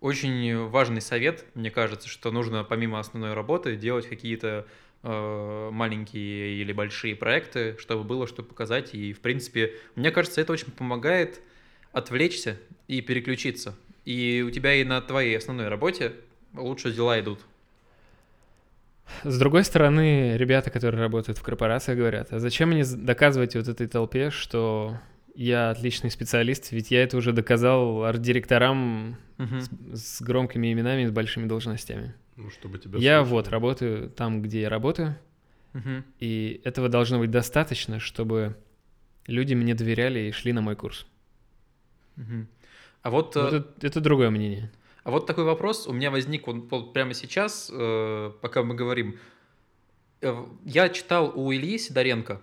Очень 0.00 0.66
важный 0.68 1.00
совет, 1.00 1.44
мне 1.54 1.70
кажется, 1.70 2.08
что 2.08 2.30
нужно 2.30 2.62
помимо 2.64 3.00
основной 3.00 3.34
работы 3.34 3.76
делать 3.76 4.08
какие-то 4.08 4.66
э, 5.02 5.70
маленькие 5.72 6.60
или 6.60 6.72
большие 6.72 7.16
проекты, 7.16 7.76
чтобы 7.78 8.04
было 8.04 8.26
что 8.26 8.42
показать. 8.42 8.94
И, 8.94 9.12
в 9.12 9.20
принципе, 9.20 9.74
мне 9.96 10.10
кажется, 10.10 10.40
это 10.40 10.52
очень 10.52 10.70
помогает 10.70 11.40
отвлечься 11.92 12.58
и 12.86 13.00
переключиться. 13.00 13.74
И 14.04 14.44
у 14.46 14.50
тебя 14.50 14.74
и 14.74 14.84
на 14.84 15.00
твоей 15.00 15.36
основной 15.36 15.68
работе 15.68 16.14
лучше 16.54 16.92
дела 16.92 17.18
идут. 17.20 17.40
С 19.24 19.38
другой 19.38 19.64
стороны, 19.64 20.36
ребята, 20.36 20.70
которые 20.70 21.00
работают 21.00 21.38
в 21.38 21.42
корпорациях, 21.42 21.98
говорят, 21.98 22.32
а 22.32 22.38
зачем 22.38 22.70
мне 22.70 22.84
доказывать 22.84 23.54
вот 23.56 23.68
этой 23.68 23.86
толпе, 23.86 24.30
что 24.30 24.98
я 25.34 25.70
отличный 25.70 26.10
специалист, 26.10 26.72
ведь 26.72 26.90
я 26.90 27.02
это 27.02 27.16
уже 27.16 27.32
доказал 27.32 28.04
арт-директорам 28.04 29.16
угу. 29.38 29.60
с, 29.60 30.18
с 30.18 30.22
громкими 30.22 30.72
именами, 30.72 31.06
с 31.06 31.10
большими 31.10 31.46
должностями. 31.46 32.14
Ну, 32.36 32.50
чтобы 32.50 32.78
тебя 32.78 32.98
я 32.98 33.18
слышали. 33.18 33.30
вот 33.30 33.48
работаю 33.48 34.10
там, 34.10 34.42
где 34.42 34.62
я 34.62 34.68
работаю, 34.68 35.16
угу. 35.74 36.02
и 36.18 36.60
этого 36.64 36.88
должно 36.88 37.18
быть 37.18 37.30
достаточно, 37.30 38.00
чтобы 38.00 38.56
люди 39.26 39.54
мне 39.54 39.74
доверяли 39.74 40.20
и 40.20 40.32
шли 40.32 40.52
на 40.52 40.60
мой 40.60 40.74
курс. 40.74 41.06
Угу. 42.16 42.46
А 43.02 43.10
вот... 43.10 43.36
вот 43.36 43.52
это, 43.52 43.86
это 43.86 44.00
другое 44.00 44.30
мнение. 44.30 44.72
А 45.08 45.10
вот 45.10 45.24
такой 45.24 45.44
вопрос 45.44 45.86
у 45.86 45.94
меня 45.94 46.10
возник 46.10 46.46
он, 46.48 46.68
прямо 46.92 47.14
сейчас, 47.14 47.70
э, 47.72 48.30
пока 48.42 48.62
мы 48.62 48.74
говорим. 48.74 49.18
Э, 50.20 50.44
я 50.66 50.90
читал 50.90 51.32
у 51.34 51.50
Ильи 51.50 51.78
Сидоренко 51.78 52.42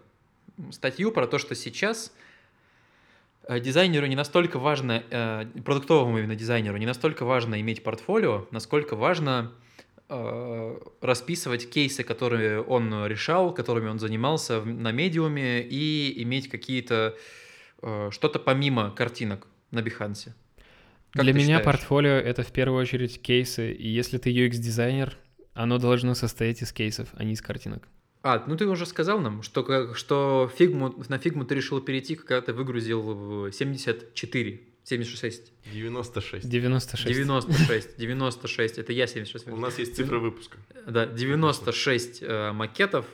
статью 0.71 1.11
про 1.11 1.27
то, 1.27 1.37
что 1.37 1.53
сейчас 1.53 2.11
э, 3.43 3.59
дизайнеру 3.59 4.07
не 4.07 4.15
настолько 4.15 4.57
важно, 4.57 5.47
продуктовому 5.63 6.17
именно 6.17 6.35
дизайнеру, 6.35 6.77
не 6.77 6.87
настолько 6.87 7.23
важно 7.23 7.61
иметь 7.61 7.83
портфолио, 7.83 8.47
насколько 8.49 8.95
важно 8.95 9.51
расписывать 10.09 11.69
кейсы, 11.69 12.03
которые 12.03 12.63
он 12.63 13.05
решал, 13.05 13.53
которыми 13.53 13.89
он 13.89 13.99
занимался 13.99 14.63
на 14.63 14.91
медиуме, 14.91 15.61
и 15.61 16.23
иметь 16.23 16.49
какие-то 16.49 17.15
что-то 18.09 18.39
помимо 18.39 18.89
картинок 18.89 19.45
на 19.69 19.83
Бихансе. 19.83 20.33
Как 21.15 21.23
Для 21.23 21.33
меня 21.33 21.59
считаешь? 21.59 21.65
портфолио— 21.65 22.11
это 22.11 22.43
в 22.43 22.51
первую 22.51 22.81
очередь 22.81 23.21
кейсы, 23.21 23.71
и 23.71 23.87
если 23.87 24.17
ты 24.17 24.31
UX-дизайнер, 24.31 25.15
оно 25.53 25.77
должно 25.77 26.13
состоять 26.13 26.61
из 26.61 26.73
кейсов, 26.73 27.07
а 27.13 27.23
не 27.23 27.33
из 27.33 27.41
картинок. 27.41 27.87
А, 28.21 28.43
ну 28.47 28.57
ты 28.57 28.67
уже 28.67 28.85
сказал 28.85 29.19
нам, 29.19 29.41
что, 29.41 29.93
что 29.93 30.51
фигму, 30.57 30.93
на 31.07 31.17
фигму 31.17 31.45
ты 31.45 31.55
решил 31.55 31.79
перейти, 31.79 32.15
когда 32.15 32.41
ты 32.41 32.51
выгрузил 32.51 33.49
74, 33.49 34.61
76. 34.83 35.53
96. 35.71 36.49
96. 36.49 37.17
96, 37.17 37.97
96, 37.97 38.77
это 38.77 38.91
я 38.91 39.07
76. 39.07 39.47
У 39.47 39.55
нас 39.55 39.79
есть 39.79 39.95
цифра 39.95 40.19
выпуска. 40.19 40.57
Да, 40.85 41.05
96 41.05 42.23
э, 42.23 42.51
макетов, 42.51 43.05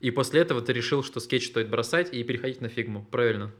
и 0.00 0.10
после 0.10 0.40
этого 0.40 0.62
ты 0.62 0.72
решил, 0.72 1.04
что 1.04 1.20
скетч 1.20 1.48
стоит 1.48 1.68
бросать 1.68 2.14
и 2.14 2.24
переходить 2.24 2.62
на 2.62 2.70
фигму, 2.70 3.04
правильно? 3.10 3.52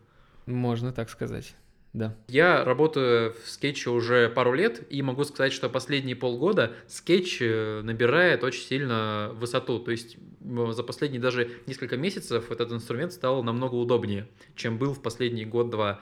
Можно 0.47 0.95
так 0.95 1.11
сказать. 1.11 1.55
Да. 1.93 2.17
Я 2.29 2.65
работаю 2.65 3.35
в 3.45 3.49
скетче 3.49 3.91
уже 3.91 4.29
пару 4.29 4.53
лет, 4.53 4.87
и 4.91 5.03
могу 5.03 5.25
сказать, 5.25 5.53
что 5.53 5.69
последние 5.69 6.15
полгода 6.15 6.73
скетч 6.87 7.39
э, 7.41 7.81
набирает 7.83 8.45
очень 8.45 8.63
сильно 8.63 9.31
высоту. 9.35 9.81
То 9.81 9.91
есть 9.91 10.17
за 10.41 10.83
последние 10.85 11.21
даже 11.21 11.51
несколько 11.67 11.97
месяцев 11.97 12.53
этот 12.53 12.71
инструмент 12.73 13.13
стал 13.13 13.43
намного 13.43 13.75
удобнее, 13.75 14.29
чем 14.55 14.79
был 14.79 14.95
в 14.95 15.03
последний 15.03 15.45
год-два. 15.45 16.01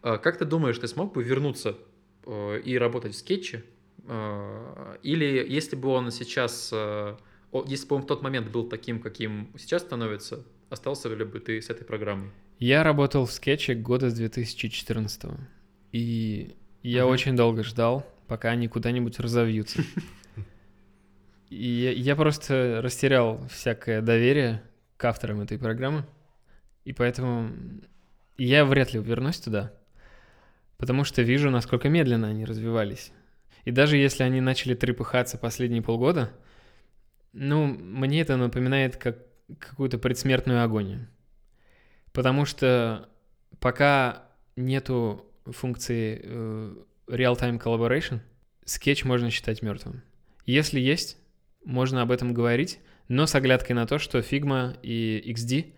А 0.00 0.16
как 0.16 0.38
ты 0.38 0.46
думаешь, 0.46 0.78
ты 0.78 0.88
смог 0.88 1.12
бы 1.12 1.22
вернуться 1.22 1.76
э, 2.24 2.60
и 2.64 2.78
работать 2.78 3.14
в 3.14 3.18
скетче? 3.18 3.62
Э, 4.08 4.96
или 5.02 5.44
если 5.46 5.76
бы 5.76 5.88
он 5.88 6.10
сейчас, 6.12 6.72
если 6.72 7.86
бы 7.88 7.96
он 7.96 8.02
в 8.02 8.06
тот 8.06 8.22
момент 8.22 8.48
был 8.48 8.66
таким, 8.70 9.02
каким 9.02 9.50
сейчас 9.58 9.82
становится, 9.82 10.46
остался 10.70 11.14
ли 11.14 11.26
бы 11.26 11.40
ты 11.40 11.60
с 11.60 11.68
этой 11.68 11.84
программой? 11.84 12.30
Я 12.58 12.82
работал 12.82 13.26
в 13.26 13.32
скетче 13.32 13.74
года 13.74 14.10
с 14.10 14.14
2014 14.14 15.30
и 15.92 16.56
я 16.82 17.02
uh-huh. 17.02 17.06
очень 17.06 17.36
долго 17.36 17.64
ждал, 17.64 18.06
пока 18.26 18.50
они 18.50 18.68
куда-нибудь 18.68 19.18
разовьются. 19.18 19.82
И 21.48 21.64
я, 21.64 21.92
я 21.92 22.16
просто 22.16 22.80
растерял 22.82 23.46
всякое 23.48 24.02
доверие 24.02 24.62
к 24.96 25.04
авторам 25.04 25.40
этой 25.40 25.58
программы, 25.58 26.04
и 26.84 26.92
поэтому 26.92 27.52
я 28.36 28.64
вряд 28.64 28.92
ли 28.92 29.00
вернусь 29.00 29.38
туда, 29.38 29.72
потому 30.76 31.04
что 31.04 31.22
вижу, 31.22 31.50
насколько 31.50 31.88
медленно 31.88 32.28
они 32.28 32.44
развивались. 32.44 33.12
И 33.64 33.70
даже 33.70 33.96
если 33.96 34.24
они 34.24 34.40
начали 34.40 34.74
трепыхаться 34.74 35.38
последние 35.38 35.82
полгода, 35.82 36.32
ну, 37.32 37.66
мне 37.66 38.22
это 38.22 38.36
напоминает 38.36 38.96
как 38.96 39.18
какую-то 39.60 39.98
предсмертную 39.98 40.64
агонию. 40.64 41.08
Потому 42.16 42.46
что 42.46 43.10
пока 43.60 44.22
нету 44.56 45.26
функции 45.44 46.18
э, 46.24 46.74
real-time 47.08 47.62
collaboration, 47.62 48.20
Sketch 48.64 49.04
можно 49.04 49.28
считать 49.30 49.60
мертвым. 49.60 50.02
Если 50.46 50.80
есть, 50.80 51.18
можно 51.66 52.00
об 52.00 52.10
этом 52.10 52.32
говорить, 52.32 52.78
но 53.08 53.26
с 53.26 53.34
оглядкой 53.34 53.76
на 53.76 53.86
то, 53.86 53.98
что 53.98 54.20
Figma 54.20 54.78
и 54.82 55.30
XD 55.30 55.74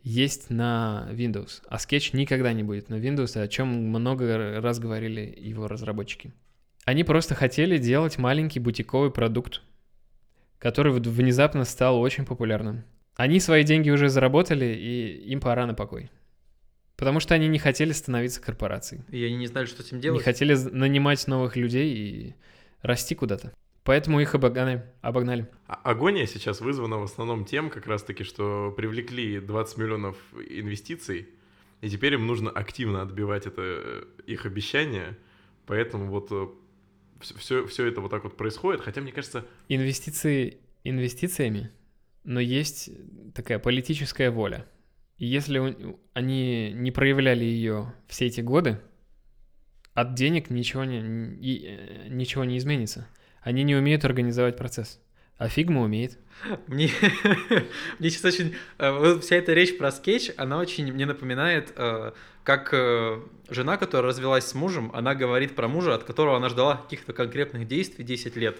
есть 0.00 0.48
на 0.48 1.06
Windows, 1.12 1.60
а 1.68 1.78
скетч 1.78 2.14
никогда 2.14 2.54
не 2.54 2.62
будет 2.62 2.88
на 2.88 2.94
Windows, 2.94 3.38
о 3.38 3.46
чем 3.46 3.68
много 3.68 4.62
раз 4.62 4.78
говорили 4.78 5.34
его 5.36 5.68
разработчики. 5.68 6.32
Они 6.86 7.04
просто 7.04 7.34
хотели 7.34 7.76
делать 7.76 8.16
маленький 8.16 8.58
бутиковый 8.58 9.10
продукт, 9.10 9.60
который 10.58 10.92
внезапно 10.92 11.66
стал 11.66 12.00
очень 12.00 12.24
популярным. 12.24 12.84
Они 13.16 13.40
свои 13.40 13.62
деньги 13.62 13.90
уже 13.90 14.08
заработали, 14.08 14.66
и 14.66 15.30
им 15.30 15.40
пора 15.40 15.66
на 15.66 15.74
покой. 15.74 16.10
Потому 16.96 17.20
что 17.20 17.34
они 17.34 17.48
не 17.48 17.58
хотели 17.58 17.92
становиться 17.92 18.40
корпорацией. 18.40 19.02
И 19.10 19.24
они 19.24 19.36
не 19.36 19.46
знали, 19.46 19.66
что 19.66 19.82
с 19.82 19.86
этим 19.86 20.00
делать. 20.00 20.20
Не 20.20 20.24
хотели 20.24 20.54
нанимать 20.54 21.26
новых 21.26 21.56
людей 21.56 21.94
и 21.94 22.34
расти 22.82 23.14
куда-то. 23.14 23.52
Поэтому 23.82 24.20
их 24.20 24.34
обогнали. 24.34 24.84
обогнали. 25.02 25.48
А- 25.66 25.74
Агония 25.84 26.26
сейчас 26.26 26.60
вызвана 26.60 26.98
в 26.98 27.02
основном 27.02 27.44
тем, 27.44 27.68
как 27.68 27.86
раз-таки, 27.86 28.24
что 28.24 28.72
привлекли 28.76 29.40
20 29.40 29.76
миллионов 29.76 30.16
инвестиций, 30.48 31.28
и 31.82 31.90
теперь 31.90 32.14
им 32.14 32.26
нужно 32.26 32.50
активно 32.50 33.02
отбивать 33.02 33.46
это 33.46 33.62
э, 33.62 34.04
их 34.26 34.46
обещание, 34.46 35.18
поэтому 35.66 36.06
вот 36.06 36.30
все, 37.20 37.66
все 37.66 37.86
это 37.86 38.00
вот 38.00 38.10
так 38.10 38.24
вот 38.24 38.36
происходит, 38.36 38.80
хотя 38.80 39.02
мне 39.02 39.12
кажется... 39.12 39.44
Инвестиции 39.68 40.58
инвестициями, 40.84 41.70
но 42.24 42.40
есть 42.40 42.90
такая 43.34 43.58
политическая 43.58 44.30
воля. 44.30 44.66
И 45.18 45.26
если 45.26 45.58
у- 45.58 46.00
они 46.12 46.72
не 46.72 46.90
проявляли 46.90 47.44
ее 47.44 47.94
все 48.08 48.26
эти 48.26 48.40
годы, 48.40 48.80
от 49.92 50.14
денег 50.14 50.50
ничего 50.50 50.84
не, 50.84 51.36
и, 51.40 51.66
э, 51.66 52.08
ничего 52.08 52.44
не 52.44 52.58
изменится. 52.58 53.06
Они 53.42 53.62
не 53.62 53.76
умеют 53.76 54.04
организовать 54.04 54.56
процесс. 54.56 55.00
А 55.36 55.48
Фигма 55.48 55.82
умеет. 55.82 56.18
Мне, 56.66 56.90
мне 57.98 58.10
сейчас 58.10 58.24
очень... 58.24 58.54
э, 58.78 59.18
вся 59.20 59.36
эта 59.36 59.52
речь 59.52 59.76
про 59.78 59.92
скетч, 59.92 60.30
она 60.36 60.58
очень 60.58 60.92
мне 60.92 61.06
напоминает, 61.06 61.72
э, 61.76 62.12
как 62.42 62.72
жена, 63.48 63.76
которая 63.78 64.10
развелась 64.10 64.44
с 64.46 64.54
мужем, 64.54 64.90
она 64.94 65.14
говорит 65.14 65.54
про 65.54 65.66
мужа, 65.66 65.94
от 65.94 66.04
которого 66.04 66.36
она 66.36 66.48
ждала 66.50 66.76
каких-то 66.76 67.12
конкретных 67.12 67.66
действий 67.66 68.04
10 68.04 68.36
лет. 68.36 68.58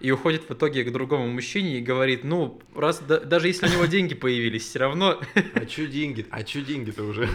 И 0.00 0.10
уходит 0.12 0.48
в 0.48 0.52
итоге 0.54 0.84
к 0.84 0.92
другому 0.92 1.26
мужчине 1.28 1.78
и 1.78 1.80
говорит, 1.80 2.22
ну, 2.22 2.60
раз 2.76 3.00
да- 3.00 3.18
даже 3.20 3.48
если 3.48 3.66
у 3.66 3.70
него 3.70 3.86
деньги 3.86 4.14
появились, 4.14 4.62
все 4.64 4.78
равно 4.78 5.20
А 5.54 5.66
чё 5.66 5.86
деньги? 5.88 6.24
А 6.30 6.44
чё 6.44 6.62
деньги-то 6.62 7.02
уже? 7.04 7.28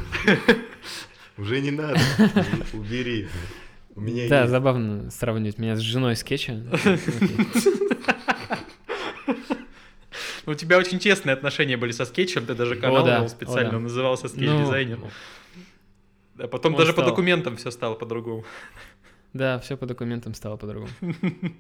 Уже 1.37 1.59
не 1.61 1.71
надо. 1.71 1.99
Убери. 2.73 3.27
У 3.95 4.01
меня 4.01 4.29
Да, 4.29 4.39
есть. 4.41 4.51
забавно 4.51 5.11
сравнивать 5.11 5.57
меня 5.57 5.75
с 5.75 5.79
женой 5.79 6.15
скетча. 6.15 6.63
у 10.45 10.53
тебя 10.55 10.77
очень 10.77 10.99
честные 10.99 11.33
отношения 11.33 11.77
были 11.77 11.91
со 11.91 12.05
скетчем, 12.05 12.45
ты 12.45 12.53
даже 12.55 12.75
канал 12.75 13.05
да, 13.05 13.19
вел 13.19 13.29
специально, 13.29 13.71
да. 13.71 13.77
он 13.77 13.83
назывался 13.83 14.23
Ну, 14.23 14.29
Sketch 14.29 14.57
designer. 14.57 14.99
А 16.37 16.47
потом 16.47 16.73
он 16.73 16.79
даже 16.79 16.93
по 16.93 17.03
документам 17.03 17.57
все 17.57 17.71
стало 17.71 17.95
по-другому. 17.95 18.43
Да, 19.33 19.59
все 19.59 19.77
по 19.77 19.85
документам 19.85 20.33
стало 20.33 20.57
по-другому. 20.57 20.89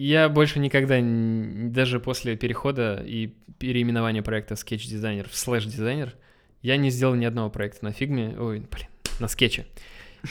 Я 0.00 0.30
больше 0.30 0.60
никогда, 0.60 0.98
даже 1.02 2.00
после 2.00 2.34
перехода 2.34 3.04
и 3.06 3.34
переименования 3.58 4.22
проекта 4.22 4.54
Sketch 4.54 4.88
Designer 4.90 5.28
в 5.28 5.32
Designer, 5.34 6.14
я 6.62 6.78
не 6.78 6.88
сделал 6.88 7.14
ни 7.16 7.26
одного 7.26 7.50
проекта 7.50 7.84
на 7.84 7.92
фигме, 7.92 8.34
ой, 8.38 8.60
блин, 8.60 8.88
на 9.18 9.28
скетче. 9.28 9.66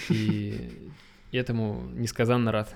И 0.10 0.72
этому 1.32 1.88
несказанно 1.94 2.52
рад. 2.52 2.76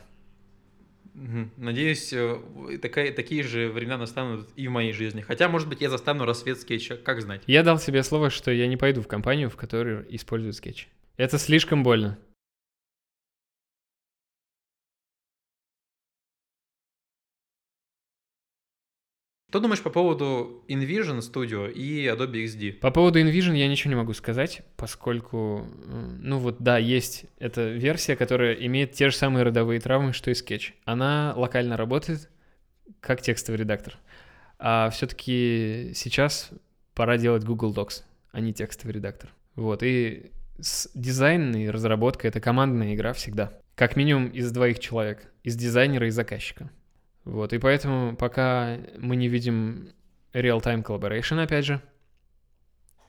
Надеюсь, 1.57 2.13
э, 2.13 2.37
такая, 2.79 3.11
такие 3.11 3.41
же 3.41 3.69
времена 3.69 3.97
настанут 3.97 4.47
и 4.55 4.67
в 4.67 4.71
моей 4.71 4.93
жизни. 4.93 5.21
Хотя, 5.21 5.49
может 5.49 5.67
быть, 5.67 5.81
я 5.81 5.89
застану 5.89 6.25
рассвет 6.25 6.61
скетча, 6.61 6.95
как 6.95 7.23
знать. 7.23 7.41
Я 7.47 7.63
дал 7.63 7.79
себе 7.79 8.03
слово, 8.03 8.29
что 8.29 8.51
я 8.51 8.67
не 8.67 8.77
пойду 8.77 9.01
в 9.01 9.07
компанию, 9.07 9.49
в 9.49 9.55
которой 9.55 10.05
используют 10.09 10.57
скетч. 10.57 10.89
Это 11.17 11.39
слишком 11.39 11.81
больно. 11.81 12.19
Что 19.53 19.59
думаешь 19.59 19.83
по 19.83 19.91
поводу 19.91 20.63
InVision 20.67 21.19
Studio 21.19 21.71
и 21.71 22.07
Adobe 22.07 22.43
XD? 22.43 22.79
По 22.79 22.89
поводу 22.89 23.19
InVision 23.19 23.55
я 23.55 23.67
ничего 23.67 23.91
не 23.91 23.95
могу 23.95 24.13
сказать, 24.13 24.63
поскольку, 24.77 25.67
ну 25.85 26.39
вот 26.39 26.57
да, 26.57 26.79
есть 26.79 27.25
эта 27.37 27.69
версия, 27.69 28.15
которая 28.15 28.55
имеет 28.55 28.93
те 28.93 29.11
же 29.11 29.15
самые 29.15 29.43
родовые 29.43 29.79
травмы, 29.79 30.11
что 30.11 30.31
и 30.31 30.33
Sketch. 30.33 30.71
Она 30.85 31.35
локально 31.37 31.77
работает 31.77 32.31
как 32.99 33.21
текстовый 33.21 33.59
редактор. 33.59 33.99
А 34.57 34.89
все-таки 34.89 35.91
сейчас 35.93 36.49
пора 36.95 37.17
делать 37.17 37.43
Google 37.43 37.75
Docs, 37.75 38.01
а 38.31 38.39
не 38.39 38.55
текстовый 38.55 38.95
редактор. 38.95 39.29
Вот, 39.53 39.83
и 39.83 40.31
с 40.57 40.89
дизайн 40.95 41.55
и 41.55 41.67
разработка— 41.69 42.27
это 42.27 42.41
командная 42.41 42.95
игра 42.95 43.13
всегда. 43.13 43.53
Как 43.75 43.97
минимум 43.97 44.29
из 44.29 44.51
двоих 44.51 44.79
человек, 44.79 45.31
из 45.43 45.55
дизайнера 45.55 46.07
и 46.07 46.09
заказчика. 46.09 46.71
Вот, 47.25 47.53
и 47.53 47.57
поэтому 47.57 48.15
пока 48.15 48.77
мы 48.97 49.15
не 49.15 49.27
видим 49.27 49.89
real-time 50.33 50.83
collaboration, 50.83 51.41
опять 51.41 51.65
же, 51.65 51.81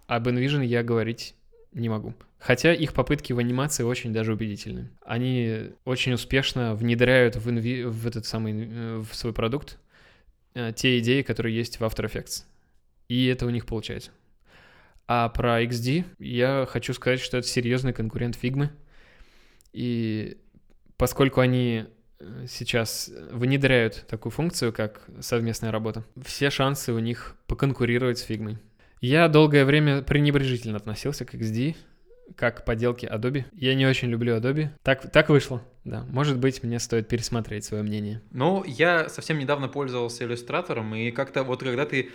об 0.07 0.29
InVision 0.29 0.64
я 0.64 0.83
говорить 0.83 1.35
не 1.72 1.88
могу. 1.88 2.14
Хотя 2.38 2.72
их 2.72 2.92
попытки 2.92 3.33
в 3.33 3.38
анимации 3.38 3.83
очень 3.83 4.12
даже 4.12 4.33
убедительны. 4.33 4.90
Они 5.05 5.70
очень 5.85 6.12
успешно 6.12 6.74
внедряют 6.74 7.37
в, 7.37 7.48
инви- 7.48 7.87
в 7.87 8.07
этот 8.07 8.27
самый 8.27 8.68
э, 8.70 8.98
в 8.98 9.14
свой 9.14 9.33
продукт 9.33 9.79
э, 10.55 10.72
те 10.77 10.98
идеи, 10.98 11.22
которые 11.22 11.57
есть 11.57 11.81
в 11.81 11.83
After 11.83 12.05
Effects. 12.05 12.44
И 13.09 13.27
это 13.27 13.46
у 13.46 13.50
них 13.50 13.66
получается. 13.66 14.11
А 15.07 15.29
про 15.31 15.62
XD 15.62 16.05
я 16.18 16.66
хочу 16.68 16.92
сказать, 16.94 17.20
что 17.20 17.38
это 17.38 17.46
серьезный 17.46 17.92
конкурент 17.92 18.38
Figma. 18.40 18.68
И 19.72 20.37
поскольку 20.96 21.40
они 21.40 21.87
сейчас 22.48 23.11
внедряют 23.31 24.07
такую 24.09 24.33
функцию, 24.33 24.72
как 24.72 25.03
совместная 25.20 25.70
работа, 25.70 26.05
все 26.24 26.50
шансы 26.50 26.92
у 26.92 26.98
них 26.98 27.37
поконкурировать 27.46 28.18
с 28.18 28.29
Figma. 28.29 28.59
Я 29.00 29.29
долгое 29.29 29.64
время 29.64 30.03
пренебрежительно 30.03 30.77
относился 30.77 31.24
к 31.24 31.35
XD, 31.35 31.77
как 32.37 32.62
к 32.62 32.64
поделке 32.64 33.07
Adobe. 33.07 33.44
Я 33.53 33.74
не 33.74 33.87
очень 33.87 34.09
люблю 34.09 34.37
Adobe. 34.37 34.70
Так, 34.83 35.11
так 35.11 35.29
вышло, 35.29 35.62
да. 35.85 36.05
Может 36.05 36.38
быть, 36.38 36.62
мне 36.62 36.79
стоит 36.79 37.09
пересмотреть 37.09 37.64
свое 37.64 37.83
мнение. 37.83 38.22
Ну, 38.31 38.64
я 38.64 39.09
совсем 39.09 39.38
недавно 39.38 39.68
пользовался 39.68 40.24
иллюстратором, 40.24 40.94
и 40.94 41.11
как-то 41.11 41.42
вот 41.44 41.62
когда 41.62 41.85
ты 41.85 42.03
э, 42.03 42.09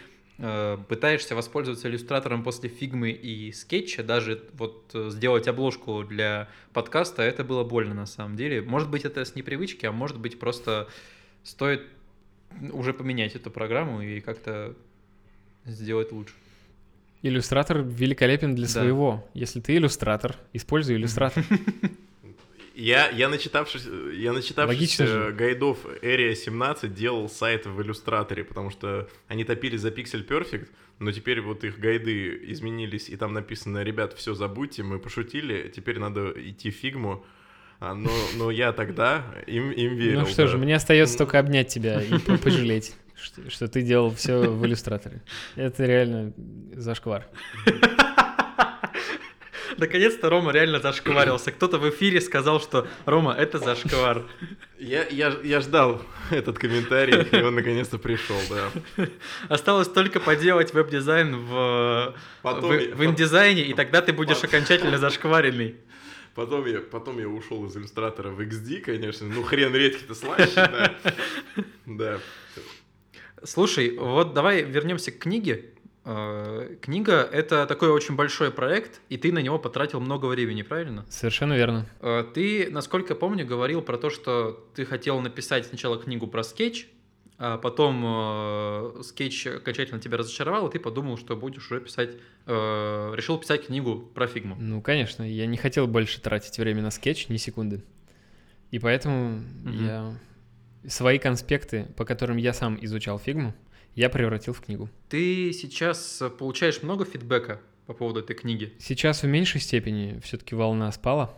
пытаешься 0.87 1.35
воспользоваться 1.35 1.89
иллюстратором 1.89 2.43
после 2.43 2.69
фигмы 2.69 3.11
и 3.11 3.51
скетча, 3.51 4.03
даже 4.03 4.41
вот 4.53 4.89
э, 4.93 5.09
сделать 5.09 5.47
обложку 5.49 6.03
для 6.03 6.47
подкаста, 6.71 7.23
это 7.23 7.43
было 7.43 7.63
больно 7.65 7.93
на 7.93 8.05
самом 8.05 8.37
деле. 8.37 8.61
Может 8.61 8.89
быть, 8.89 9.03
это 9.03 9.25
с 9.25 9.35
непривычки, 9.35 9.85
а 9.85 9.91
может 9.91 10.17
быть, 10.17 10.39
просто 10.39 10.87
стоит 11.43 11.81
уже 12.71 12.93
поменять 12.93 13.35
эту 13.35 13.51
программу 13.51 14.01
и 14.01 14.21
как-то 14.21 14.75
сделать 15.65 16.11
лучше. 16.13 16.33
Иллюстратор 17.21 17.81
великолепен 17.81 18.55
для 18.55 18.65
Да. 18.65 18.71
своего. 18.71 19.27
Если 19.33 19.59
ты 19.59 19.75
иллюстратор, 19.75 20.37
используй 20.53 20.95
иллюстратор. 20.97 21.43
Я, 22.79 23.09
я 23.09 23.27
начитавшись, 23.27 23.85
я 24.13 24.31
начитавшись 24.31 24.77
Логично 24.77 25.05
же. 25.05 25.13
э, 25.13 25.31
гайдов 25.33 25.85
Area 26.01 26.33
17 26.33 26.93
делал 26.93 27.27
сайт 27.27 27.65
в 27.65 27.81
иллюстраторе, 27.81 28.45
потому 28.45 28.69
что 28.69 29.09
они 29.27 29.43
топили 29.43 29.75
за 29.75 29.89
Pixel 29.89 30.25
Perfect, 30.25 30.67
но 30.97 31.11
теперь 31.11 31.41
вот 31.41 31.65
их 31.65 31.77
гайды 31.77 32.39
изменились, 32.51 33.09
и 33.09 33.17
там 33.17 33.33
написано, 33.33 33.83
ребят, 33.83 34.13
все 34.13 34.33
забудьте, 34.33 34.83
мы 34.83 34.97
пошутили, 34.97 35.69
теперь 35.75 35.99
надо 35.99 36.31
идти 36.37 36.71
в 36.71 36.75
фигму. 36.75 37.25
А, 37.81 37.93
но, 37.93 38.11
но 38.37 38.49
я 38.49 38.71
тогда 38.71 39.25
им, 39.45 39.71
им 39.71 39.95
верил. 39.95 40.21
Ну 40.21 40.25
что 40.25 40.47
же, 40.47 40.53
да. 40.57 40.63
мне 40.63 40.75
остается 40.75 41.17
только 41.17 41.37
обнять 41.37 41.67
тебя 41.67 42.01
и 42.01 42.17
по- 42.19 42.37
пожалеть, 42.37 42.95
что, 43.21 43.49
что 43.49 43.67
ты 43.67 43.81
делал 43.81 44.15
все 44.15 44.49
в 44.49 44.65
иллюстраторе. 44.65 45.21
Это 45.57 45.85
реально 45.85 46.33
зашквар. 46.75 47.27
Наконец-то 49.77 50.29
Рома 50.29 50.51
реально 50.51 50.79
зашкварился. 50.79 51.51
Кто-то 51.51 51.77
в 51.77 51.89
эфире 51.89 52.21
сказал, 52.21 52.59
что 52.59 52.87
Рома, 53.05 53.33
это 53.33 53.59
зашквар. 53.59 54.25
Я, 54.77 55.05
я, 55.07 55.35
я 55.43 55.61
ждал 55.61 56.01
этот 56.31 56.57
комментарий, 56.57 57.21
и 57.23 57.41
он 57.43 57.55
наконец-то 57.55 57.97
пришел, 57.97 58.37
да. 58.49 59.07
Осталось 59.49 59.87
только 59.87 60.19
поделать 60.19 60.73
веб-дизайн 60.73 61.35
в, 61.35 62.15
Потом 62.41 62.71
в, 62.71 62.79
я- 62.79 62.95
в 62.95 63.03
индизайне, 63.05 63.63
и 63.63 63.73
тогда 63.73 64.01
ты 64.01 64.13
будешь 64.13 64.43
окончательно 64.43 64.97
зашкваренный. 64.97 65.75
Потом 66.35 66.65
я, 66.67 66.79
потом 66.79 67.19
я 67.19 67.27
ушел 67.27 67.65
из 67.65 67.75
иллюстратора 67.75 68.29
в 68.29 68.39
XD, 68.39 68.79
конечно. 68.81 69.27
Ну, 69.27 69.43
хрен 69.43 69.73
редкий-то 69.75 70.15
слаще, 70.15 70.53
да. 70.55 70.95
Да. 71.85 72.19
Слушай, 73.43 73.97
вот 73.97 74.33
давай 74.33 74.63
вернемся 74.63 75.11
к 75.11 75.17
книге. 75.19 75.65
Э, 76.05 76.75
Книга— 76.81 77.21
это 77.31 77.65
такой 77.65 77.89
очень 77.89 78.15
большой 78.15 78.51
проект, 78.51 79.01
и 79.09 79.17
ты 79.17 79.31
на 79.31 79.39
него 79.39 79.59
потратил 79.59 79.99
много 79.99 80.25
времени, 80.27 80.61
правильно? 80.61 81.05
Совершенно 81.09 81.53
верно. 81.53 81.85
Э, 82.01 82.23
Ты, 82.33 82.69
насколько 82.71 83.15
помню, 83.15 83.45
говорил 83.45 83.81
про 83.81 83.97
то, 83.97 84.09
что 84.09 84.65
ты 84.75 84.85
хотел 84.85 85.19
написать 85.19 85.65
сначала 85.67 85.97
книгу 85.97 86.27
про 86.27 86.43
скетч, 86.43 86.87
а 87.37 87.57
потом 87.57 88.03
э, 88.05 89.01
скетч 89.03 89.47
окончательно 89.47 89.99
тебя 90.01 90.17
разочаровал, 90.17 90.67
и 90.67 90.71
ты 90.71 90.79
подумал, 90.79 91.17
что 91.17 91.35
будешь 91.37 91.69
уже 91.71 91.79
писать, 91.81 92.11
э, 92.45 93.11
решил 93.15 93.37
писать 93.37 93.67
книгу 93.67 93.99
про 94.13 94.27
фигму. 94.27 94.55
Ну, 94.59 94.81
конечно, 94.81 95.23
я 95.23 95.45
не 95.45 95.57
хотел 95.57 95.87
больше 95.87 96.19
тратить 96.21 96.57
время 96.57 96.81
на 96.81 96.91
скетч 96.91 97.29
ни 97.29 97.37
секунды. 97.37 97.81
И 98.71 98.79
поэтому 98.79 99.41
Мгм. 99.63 99.85
я 99.85 100.13
свои 100.87 101.17
конспекты, 101.17 101.87
по 101.97 102.05
которым 102.05 102.37
я 102.37 102.53
сам 102.53 102.77
изучал 102.81 103.19
фигму, 103.19 103.53
я 103.95 104.09
превратил 104.09 104.53
в 104.53 104.61
книгу. 104.61 104.89
Ты 105.09 105.51
сейчас 105.53 106.21
э, 106.21 106.29
получаешь 106.29 106.83
много 106.83 107.05
фидбэка 107.05 107.59
по 107.85 107.93
поводу 107.93 108.19
этой 108.19 108.35
книги? 108.35 108.73
Сейчас 108.79 109.23
в 109.23 109.27
меньшей 109.27 109.61
степени 109.61 110.19
все-таки 110.23 110.55
волна 110.55 110.91
спала, 110.91 111.35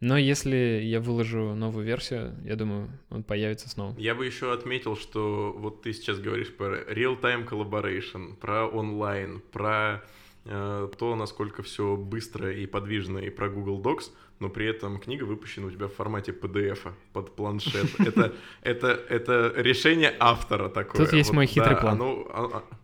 Но 0.00 0.16
если 0.16 0.80
я 0.84 1.00
выложу 1.00 1.54
новую 1.54 1.84
версию, 1.84 2.34
я 2.44 2.54
думаю, 2.56 2.90
он 3.10 3.24
появится 3.24 3.68
снова. 3.68 3.94
Я 3.98 4.14
бы 4.14 4.24
еще 4.26 4.52
отметил, 4.52 4.96
что 4.96 5.52
вот 5.56 5.82
ты 5.82 5.92
сейчас 5.92 6.20
говоришь 6.20 6.54
про 6.54 6.82
real-time 6.82 7.48
collaboration, 7.48 8.36
про 8.36 8.66
онлайн, 8.68 9.42
про 9.50 10.04
э, 10.44 10.88
то, 10.96 11.16
насколько 11.16 11.62
все 11.62 11.96
быстро 11.96 12.52
и 12.52 12.66
подвижно, 12.66 13.18
и 13.18 13.30
про 13.30 13.48
Google 13.48 13.82
Docs, 13.82 14.10
но 14.40 14.48
при 14.48 14.66
этом 14.66 14.98
книга 14.98 15.24
выпущена 15.24 15.66
у 15.66 15.70
тебя 15.70 15.86
в 15.88 15.94
формате 15.94 16.32
PDF 16.32 16.92
под 17.12 17.34
планшет. 17.36 17.88
Это, 17.98 18.32
это, 18.62 18.86
это 19.08 19.52
решение 19.56 20.14
автора 20.18 20.68
такое. 20.68 21.04
Тут 21.04 21.12
есть 21.14 21.30
Вот, 21.30 21.36
мой 21.36 21.46
хитрый 21.46 21.74
да, 21.74 21.80
план. 21.80 21.94
оно- 21.94 22.26
а- 22.32 22.50
а- 22.58 22.76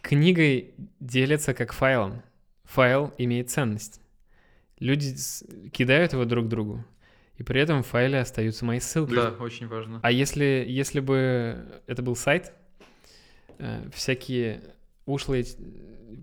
Книгой 0.00 0.74
делятся 1.00 1.54
как 1.54 1.72
файлом. 1.72 2.22
Файл 2.64 3.12
имеет 3.18 3.50
ценность. 3.50 4.00
Люди 4.78 5.14
кидают 5.72 6.12
его 6.12 6.24
друг 6.24 6.48
другу, 6.48 6.84
и 7.36 7.42
при 7.44 7.60
этом 7.60 7.82
в 7.82 7.86
файле 7.86 8.18
остаются 8.18 8.64
мои 8.64 8.80
ссылки. 8.80 9.14
Да, 9.14 9.30
очень 9.38 9.68
важно. 9.68 10.00
А 10.02 10.10
если, 10.10 10.64
если 10.66 10.98
бы 11.00 11.80
это 11.86 12.02
был 12.02 12.16
сайт, 12.16 12.52
э, 13.58 13.88
всякие 13.94 14.62
ушлые 15.06 15.44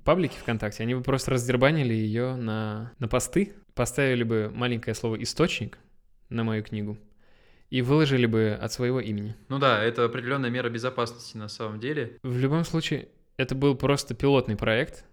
паблики 0.03 0.35
ВКонтакте, 0.39 0.83
они 0.83 0.95
бы 0.95 1.01
просто 1.03 1.31
раздербанили 1.31 1.93
ее 1.93 2.35
на, 2.35 2.91
на 2.99 3.07
посты, 3.07 3.53
поставили 3.80 4.24
бы 4.24 4.52
маленькое 4.54 4.94
слово 4.94 5.24
«источник» 5.24 5.78
на 6.28 6.44
мою 6.44 6.62
книгу 6.65 6.98
и 7.70 7.82
выложили 7.82 8.26
бы 8.26 8.60
от 8.62 8.74
своего 8.74 9.00
имени. 9.00 9.38
Ну 9.48 9.58
да, 9.58 9.82
это 9.82 10.04
определенная 10.04 10.50
мера 10.50 10.70
безопасности 10.70 11.38
на 11.38 11.48
самом 11.48 11.80
деле. 11.80 12.18
В 12.22 12.38
любом 12.39 12.65
случае, 12.65 13.08
это 13.38 13.56
был 13.56 13.76
просто 13.76 14.15
пилотный 14.15 14.58
проект, 14.58 15.06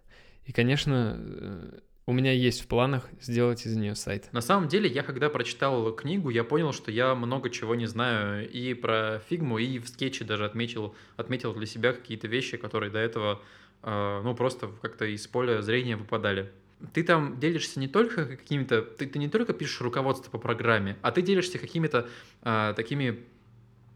и, 0.46 0.52
конечно, 0.52 1.16
э, 1.16 1.78
у 2.06 2.12
меня 2.12 2.32
есть 2.32 2.60
в 2.60 2.66
планах 2.66 3.08
сделать 3.20 3.64
из 3.66 3.76
нее 3.76 3.94
сайт. 3.94 4.32
На 4.32 4.40
самом 4.40 4.66
деле, 4.66 4.90
я 4.90 5.04
когда 5.04 5.30
прочитал 5.30 5.92
книгу, 5.92 6.30
я 6.30 6.42
понял, 6.42 6.72
что 6.72 6.90
я 6.90 7.14
много 7.14 7.50
чего 7.50 7.76
не 7.76 7.86
знаю 7.86 8.50
и 8.50 8.74
про 8.74 9.22
фигму, 9.28 9.58
и 9.58 9.78
в 9.78 9.88
скетче 9.88 10.24
даже 10.24 10.44
отметил, 10.44 10.96
отметил 11.16 11.54
для 11.54 11.66
себя 11.66 11.92
какие-то 11.92 12.26
вещи, 12.26 12.56
которые 12.56 12.90
до 12.90 12.98
этого, 12.98 13.40
э, 13.84 14.20
ну, 14.24 14.34
просто 14.34 14.70
как-то 14.82 15.04
из 15.04 15.24
поля 15.28 15.62
зрения 15.62 15.94
выпадали. 15.94 16.50
Ты 16.92 17.02
там 17.02 17.40
делишься 17.40 17.80
не 17.80 17.88
только 17.88 18.26
какими-то, 18.26 18.82
ты, 18.82 19.06
ты 19.06 19.18
не 19.18 19.28
только 19.28 19.52
пишешь 19.52 19.80
руководство 19.80 20.30
по 20.30 20.38
программе, 20.38 20.96
а 21.02 21.10
ты 21.10 21.22
делишься 21.22 21.58
какими-то 21.58 22.08
э, 22.42 22.74
такими 22.76 23.24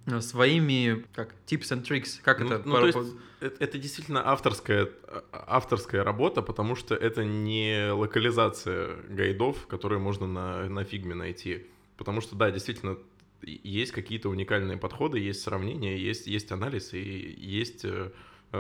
э, 0.06 0.20
своими, 0.20 1.04
как, 1.14 1.34
tips 1.46 1.72
and 1.72 1.82
tricks, 1.82 2.20
как 2.22 2.40
Ну, 2.40 2.46
это? 2.46 2.62
ну, 2.66 2.76
то 2.76 2.86
есть 2.86 2.98
это, 3.40 3.64
это 3.64 3.78
действительно 3.78 4.26
авторская, 4.26 4.88
а- 5.08 5.24
авторская 5.56 6.02
работа, 6.04 6.40
потому 6.40 6.74
что 6.74 6.94
это 6.94 7.24
не 7.24 7.90
локализация 7.92 8.96
гайдов, 9.08 9.66
которые 9.66 9.98
можно 9.98 10.26
на, 10.26 10.68
на 10.68 10.84
фигме 10.84 11.14
найти. 11.14 11.66
Потому 11.98 12.22
что, 12.22 12.34
да, 12.34 12.50
действительно, 12.50 12.96
есть 13.42 13.92
какие-то 13.92 14.30
уникальные 14.30 14.78
подходы, 14.78 15.18
есть 15.18 15.42
сравнения, 15.42 15.98
есть, 15.98 16.26
есть 16.26 16.50
анализ 16.52 16.94
и 16.94 17.00
есть 17.38 17.84
э, 17.84 18.10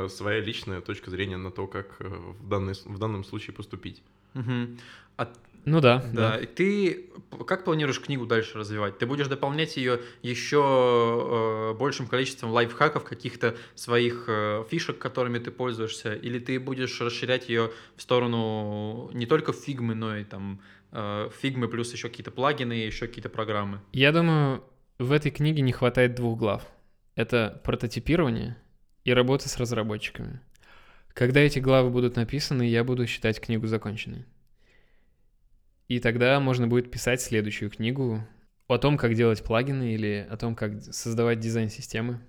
своя 0.08 0.40
личная 0.40 0.80
точка 0.80 1.10
зрения 1.10 1.36
на 1.36 1.50
то, 1.50 1.66
как 1.66 1.96
э, 2.00 2.08
в, 2.08 2.48
данной, 2.48 2.74
с- 2.74 2.86
в 2.86 2.98
данном 2.98 3.24
случае 3.24 3.54
поступить. 3.54 4.02
Мгм. 4.34 4.78
А 5.16 5.28
Ну 5.66 5.80
да, 5.80 6.02
Да, 6.14 6.30
да. 6.30 6.38
и 6.38 6.46
ты 6.46 7.10
как 7.46 7.64
планируешь 7.64 8.00
книгу 8.00 8.24
дальше 8.26 8.56
развивать? 8.58 8.98
Ты 8.98 9.06
будешь 9.06 9.26
дополнять 9.28 9.76
ее 9.76 10.00
еще 10.22 10.62
э, 11.74 11.78
большим 11.78 12.06
количеством 12.06 12.50
лайфхаков, 12.52 13.04
каких-то 13.04 13.56
своих 13.74 14.24
э, 14.28 14.64
фишек, 14.70 14.98
которыми 14.98 15.38
ты 15.38 15.50
пользуешься, 15.50 16.14
или 16.14 16.38
ты 16.38 16.58
будешь 16.58 17.00
расширять 17.00 17.48
ее 17.50 17.70
в 17.96 18.02
сторону 18.02 19.10
не 19.12 19.26
только 19.26 19.52
фигмы, 19.52 19.94
но 19.94 20.16
и 20.16 20.24
там 20.24 20.60
э, 20.92 21.28
фигмы 21.42 21.68
плюс 21.68 21.92
еще 21.92 22.08
какие-то 22.08 22.30
плагины, 22.30 22.72
еще 22.72 23.06
какие-то 23.06 23.28
программы? 23.28 23.80
Я 23.92 24.12
думаю, 24.12 24.62
в 24.98 25.12
этой 25.12 25.30
книге 25.30 25.62
не 25.62 25.72
хватает 25.72 26.14
двух 26.14 26.38
глав. 26.38 26.62
Это 27.16 27.60
прототипирование 27.64 28.56
и 29.04 29.12
работа 29.12 29.48
с 29.48 29.56
разработчиками. 29.56 30.40
Когда 31.12 31.40
эти 31.40 31.58
главы 31.58 31.90
будут 31.90 32.16
написаны, 32.16 32.62
я 32.62 32.84
буду 32.84 33.06
считать 33.06 33.40
книгу 33.40 33.66
законченной. 33.66 34.26
И 35.88 35.98
тогда 35.98 36.38
можно 36.38 36.68
будет 36.68 36.90
писать 36.90 37.20
следующую 37.20 37.70
книгу 37.70 38.26
о 38.68 38.78
том, 38.78 38.96
как 38.96 39.14
делать 39.14 39.42
плагины 39.42 39.94
или 39.94 40.26
о 40.30 40.36
том, 40.36 40.54
как 40.54 40.82
создавать 40.82 41.40
дизайн-системы 41.40 42.20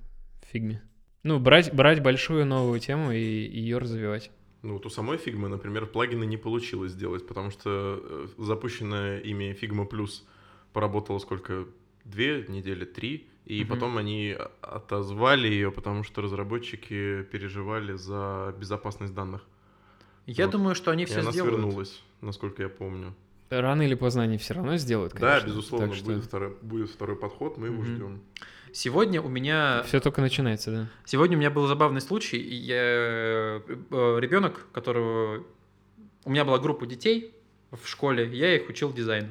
в 0.42 0.48
фигме. 0.48 0.82
Ну, 1.24 1.40
брать, 1.40 1.72
брать 1.72 2.02
большую 2.02 2.46
новую 2.48 2.80
тему 2.80 3.12
и 3.12 3.20
ее 3.20 3.78
развивать. 3.78 4.32
Ну, 4.64 4.74
вот 4.74 4.86
у 4.86 4.90
самой 4.90 5.18
фигмы, 5.18 5.48
например, 5.50 5.86
плагины 5.86 6.24
не 6.26 6.38
получилось 6.38 6.94
сделать, 6.94 7.28
потому 7.28 7.52
что 7.52 8.00
э, 8.02 8.28
запущенная 8.38 9.20
ими 9.20 9.58
Figma 9.60 9.88
Plus 9.88 10.24
поработала 10.74 11.20
сколько? 11.20 11.68
Две 12.06 12.46
недели, 12.48 12.86
три, 12.86 13.28
и 13.46 13.62
Мгм. 13.64 13.70
потом 13.70 13.98
они 13.98 14.36
отозвали 14.62 15.48
ее, 15.48 15.72
потому 15.72 16.04
что 16.04 16.22
разработчики 16.22 17.24
переживали 17.24 17.94
за 17.94 18.56
безопасность 18.60 19.14
данных. 19.14 19.42
Я 20.28 20.46
Вот. 20.46 20.52
думаю, 20.54 20.76
что 20.76 20.92
они 20.92 21.04
и 21.04 21.06
все 21.06 21.20
она 21.20 21.32
сделают. 21.32 21.56
свернулась, 21.56 22.02
насколько 22.22 22.64
я 22.64 22.70
помню. 22.70 23.14
Рано 23.50 23.82
или 23.82 23.96
поздно 23.96 24.24
они 24.24 24.38
все 24.38 24.54
равно 24.54 24.78
сделают, 24.78 25.14
да, 25.14 25.20
конечно. 25.40 25.48
безусловно, 25.48 25.88
Так 25.90 25.96
что 25.98 26.06
будет, 26.06 26.24
второй, 26.24 26.56
будет 26.62 26.90
второй 26.90 27.18
подход, 27.18 27.58
мы 27.58 27.68
его 27.68 27.82
Мгм. 27.84 27.96
ждем. 27.96 28.22
Сегодня 28.72 29.22
у 29.22 29.28
меня 29.28 29.84
все 29.86 30.00
только 30.00 30.22
начинается, 30.22 30.72
да. 30.72 30.88
Сегодня 31.06 31.36
у 31.36 31.40
меня 31.40 31.52
был 31.52 31.68
забавный 31.68 32.00
случай. 32.00 32.38
и 32.38 32.56
Я 32.56 33.62
ребенок, 34.20 34.68
которого 34.72 35.44
у 36.24 36.30
меня 36.30 36.46
была 36.46 36.60
группа 36.60 36.86
детей 36.86 37.36
в 37.72 37.86
школе, 37.88 38.30
я 38.34 38.56
их 38.56 38.70
учил 38.70 38.94
дизайну. 38.94 39.30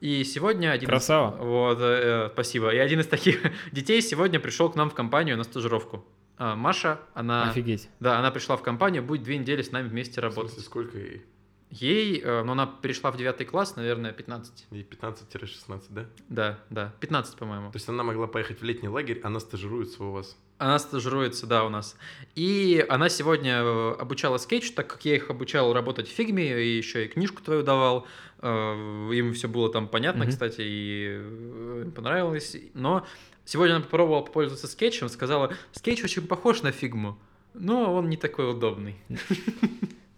И 0.00 0.22
сегодня 0.24 0.70
один 0.72 0.84
из- 0.88 0.90
Красава. 0.90 1.36
вот, 1.36 1.78
э, 1.80 2.30
спасибо. 2.32 2.70
И 2.74 2.78
один 2.78 3.00
из 3.00 3.06
таких 3.06 3.40
детей 3.72 4.02
сегодня 4.02 4.38
пришел 4.40 4.70
к 4.70 4.74
нам 4.76 4.90
в 4.90 4.94
компанию 4.94 5.36
на 5.36 5.44
стажировку. 5.44 6.04
А, 6.36 6.56
Маша, 6.56 7.00
она, 7.14 7.50
Офигеть. 7.50 7.88
да, 8.00 8.18
она 8.18 8.30
пришла 8.30 8.56
в 8.56 8.62
компанию, 8.62 9.02
будет 9.04 9.22
две 9.22 9.38
недели 9.38 9.62
с 9.62 9.70
нами 9.70 9.88
вместе 9.88 10.20
В 10.20 10.24
работать. 10.24 10.52
смысле, 10.52 10.62
сколько 10.66 10.98
ей? 10.98 11.22
Ей, 11.70 12.20
э, 12.20 12.42
ну, 12.44 12.52
она 12.52 12.66
перешла 12.66 13.10
в 13.10 13.16
девятый 13.16 13.46
класс, 13.46 13.76
наверное, 13.76 14.12
15. 14.12 14.66
Ей 14.70 14.82
15-16, 14.84 15.86
да? 15.90 16.06
Да, 16.28 16.58
да, 16.70 16.92
15, 17.00 17.36
по-моему. 17.36 17.70
То 17.72 17.76
есть 17.76 17.88
она 17.88 18.02
могла 18.04 18.26
поехать 18.26 18.60
в 18.60 18.64
летний 18.64 18.88
лагерь, 18.88 19.20
она 19.24 19.40
стажируется 19.40 20.04
у 20.04 20.12
вас. 20.12 20.36
Она 20.58 20.78
стажируется, 20.78 21.46
да, 21.46 21.64
у 21.64 21.68
нас. 21.68 21.96
И 22.36 22.84
она 22.88 23.08
сегодня 23.08 23.56
э, 23.62 23.92
обучала 23.98 24.38
скетч, 24.38 24.70
так 24.72 24.86
как 24.86 25.04
я 25.04 25.16
их 25.16 25.28
обучал 25.30 25.72
работать 25.72 26.08
в 26.08 26.12
фигме, 26.12 26.62
и 26.62 26.76
еще 26.76 27.04
и 27.04 27.08
книжку 27.08 27.42
твою 27.42 27.62
давал. 27.62 28.06
Э, 28.40 29.10
Им 29.12 29.34
все 29.34 29.48
было 29.48 29.70
там 29.72 29.88
понятно, 29.88 30.24
Мгм. 30.24 30.30
кстати, 30.32 30.60
и 30.60 31.06
э, 31.18 31.90
понравилось. 31.94 32.56
Но 32.72 33.04
сегодня 33.44 33.74
она 33.74 33.84
попробовала 33.84 34.22
попользоваться 34.22 34.68
скетчем, 34.68 35.08
сказала, 35.08 35.52
скетч 35.72 36.04
очень 36.04 36.26
похож 36.26 36.62
на 36.62 36.70
фигму, 36.70 37.18
но 37.52 37.92
он 37.92 38.08
не 38.08 38.16
такой 38.16 38.48
удобный. 38.50 38.94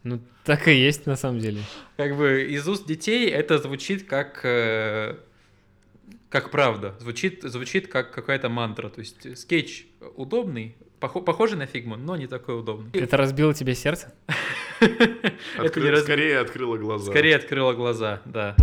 Ну, 0.04 0.20
так 0.44 0.68
и 0.68 0.72
есть 0.72 1.06
на 1.06 1.16
самом 1.16 1.40
деле. 1.40 1.62
Как 1.96 2.16
бы 2.16 2.42
из 2.48 2.68
уст 2.68 2.86
детей 2.86 3.28
это 3.28 3.58
звучит 3.58 4.06
как... 4.06 4.40
как 6.28 6.50
правда, 6.50 6.94
звучит, 7.00 7.42
звучит 7.42 7.88
как 7.88 8.12
какая-то 8.12 8.48
мантра. 8.48 8.88
То 8.88 9.00
есть 9.00 9.38
скетч 9.38 9.86
удобный, 10.16 10.76
похо- 11.00 11.22
похожий 11.22 11.56
на 11.56 11.66
фигму, 11.66 11.96
но 11.96 12.16
не 12.16 12.26
такой 12.26 12.58
удобный. 12.58 12.90
Это 12.92 13.16
разбило 13.16 13.54
тебе 13.54 13.74
сердце? 13.74 14.12
Это 14.80 15.80
не 15.80 15.96
Скорее 15.98 16.38
открыла 16.40 16.76
глаза. 16.76 17.10
Скорее 17.10 17.36
открыла 17.36 17.72
глаза, 17.72 18.20
да. 18.24 18.56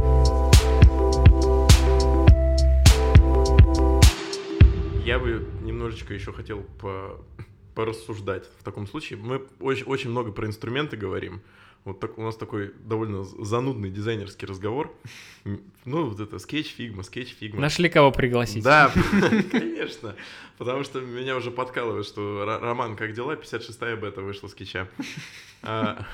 Я 5.06 5.19
бы 5.19 5.45
немножечко 5.62 6.13
еще 6.13 6.32
хотел 6.32 6.63
по- 6.80 7.23
порассуждать 7.76 8.49
в 8.60 8.63
таком 8.63 8.88
случае. 8.88 9.19
Мы 9.19 9.41
очень, 9.60 9.84
очень 9.86 10.10
много 10.10 10.32
про 10.32 10.47
инструменты 10.47 10.95
говорим. 10.97 11.41
Вот 11.86 12.00
так, 12.00 12.17
у 12.17 12.22
нас 12.22 12.38
такой 12.38 12.74
довольно 12.86 13.24
занудный 13.26 13.89
дизайнерский 13.89 14.46
разговор. 14.48 14.96
Ну, 15.43 16.06
вот 16.10 16.19
это 16.22 16.39
скетч 16.39 16.74
фигма, 16.76 17.04
скетч 17.04 17.36
фигма. 17.36 17.60
Нашли 17.60 17.89
кого 17.89 18.12
пригласить? 18.12 18.63
Да, 18.63 18.89
конечно. 19.52 20.15
Потому 20.58 20.86
что 20.86 21.02
меня 21.02 21.36
уже 21.36 21.52
подкалывает, 21.52 22.06
что 22.06 22.46
«Ро- 22.46 22.60
Роман, 22.62 22.96
как 22.96 23.13
дела? 23.13 23.36
56-я 23.36 23.98
бета 23.98 24.22
вышла 24.22 24.48
скетча. 24.48 24.88
А, 25.62 26.06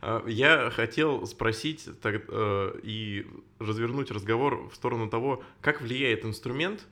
а, 0.00 0.24
Я 0.26 0.70
хотел 0.70 1.24
спросить 1.26 1.88
так, 2.02 2.24
э, 2.26 2.80
и 2.82 3.26
развернуть 3.60 4.10
разговор 4.10 4.68
в 4.70 4.74
сторону 4.74 5.08
того, 5.08 5.44
как 5.60 5.82
влияет 5.82 6.24
инструмент 6.24 6.84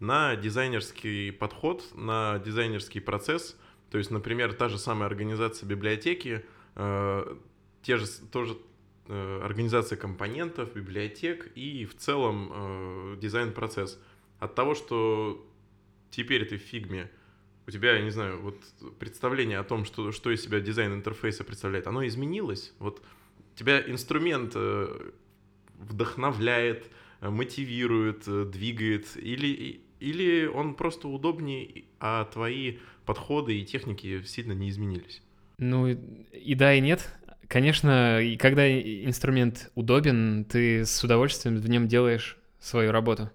на 0.00 0.36
дизайнерский 0.36 1.32
подход, 1.32 1.82
на 1.94 2.38
дизайнерский 2.44 3.00
процесс. 3.00 3.56
То 3.90 3.96
есть, 3.96 4.10
например, 4.10 4.52
та 4.52 4.68
же 4.68 4.78
самая 4.78 5.06
организация 5.06 5.66
библиотеки, 5.66 6.44
те 6.74 7.96
же, 7.96 8.06
тоже 8.30 8.56
э, 9.08 9.40
организация 9.42 9.96
компонентов, 9.96 10.74
библиотек 10.74 11.50
и 11.54 11.84
в 11.84 11.96
целом 11.96 12.50
э, 12.52 13.16
дизайн-процесс. 13.20 14.00
От 14.38 14.54
того, 14.54 14.74
что 14.74 15.46
теперь 16.10 16.46
ты 16.46 16.56
в 16.56 16.62
фигме, 16.62 17.10
у 17.66 17.70
тебя, 17.70 17.96
я 17.96 18.02
не 18.02 18.10
знаю, 18.10 18.40
вот 18.40 18.56
представление 18.98 19.58
о 19.58 19.64
том, 19.64 19.84
что, 19.84 20.12
что 20.12 20.30
из 20.30 20.42
себя 20.42 20.60
дизайн 20.60 20.94
интерфейса 20.94 21.44
представляет, 21.44 21.86
оно 21.86 22.06
изменилось? 22.06 22.72
Вот 22.78 23.02
тебя 23.54 23.80
инструмент 23.80 24.52
э, 24.54 25.10
вдохновляет, 25.78 26.90
э, 27.20 27.30
мотивирует, 27.30 28.26
э, 28.26 28.44
двигает, 28.44 29.16
или, 29.16 29.80
или 30.00 30.46
он 30.46 30.74
просто 30.74 31.08
удобнее, 31.08 31.84
а 32.00 32.24
твои 32.24 32.78
подходы 33.04 33.58
и 33.58 33.64
техники 33.64 34.22
сильно 34.24 34.52
не 34.52 34.70
изменились? 34.70 35.22
Ну 35.62 35.86
и 35.86 36.54
да, 36.56 36.74
и 36.74 36.80
нет. 36.80 37.08
Конечно, 37.46 38.20
и 38.20 38.36
когда 38.36 38.68
инструмент 38.68 39.70
удобен, 39.76 40.44
ты 40.44 40.84
с 40.84 41.04
удовольствием 41.04 41.56
в 41.58 41.68
нем 41.68 41.86
делаешь 41.86 42.36
свою 42.58 42.90
работу. 42.90 43.30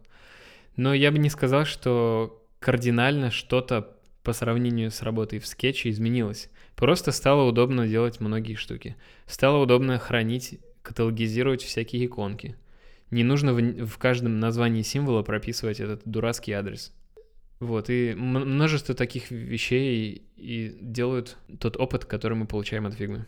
Но 0.76 0.94
я 0.94 1.12
бы 1.14 1.20
не 1.20 1.30
сказал, 1.30 1.64
что 1.64 2.46
кардинально 2.60 3.32
что-то 3.32 3.96
по 4.24 4.34
сравнению 4.34 4.92
с 4.92 5.04
работой 5.04 5.40
в 5.40 5.48
скетче 5.48 5.90
изменилось. 5.90 6.50
Просто 6.76 7.14
стало 7.14 7.48
удобно 7.48 7.88
делать 7.88 8.20
многие 8.20 8.56
штуки. 8.56 8.98
Стало 9.26 9.64
удобно 9.64 9.98
хранить, 9.98 10.60
каталогизировать 10.82 11.62
всякие 11.62 12.08
иконки. 12.08 12.58
Не 13.10 13.24
нужно 13.24 13.54
в, 13.54 13.86
в 13.86 13.98
каждом 13.98 14.42
названии 14.42 14.82
символа 14.82 15.24
прописывать 15.24 15.80
этот 15.80 16.02
дурацкий 16.04 16.52
адрес. 16.52 16.94
Вот, 17.62 17.90
и 17.90 18.14
множество 18.16 18.94
таких 18.94 19.32
вещей 19.32 20.27
и 20.38 20.78
делают 20.80 21.38
тот 21.60 21.78
опыт, 21.78 22.06
который 22.06 22.38
мы 22.38 22.46
получаем 22.46 22.86
от 22.86 22.94
фигмы, 22.94 23.26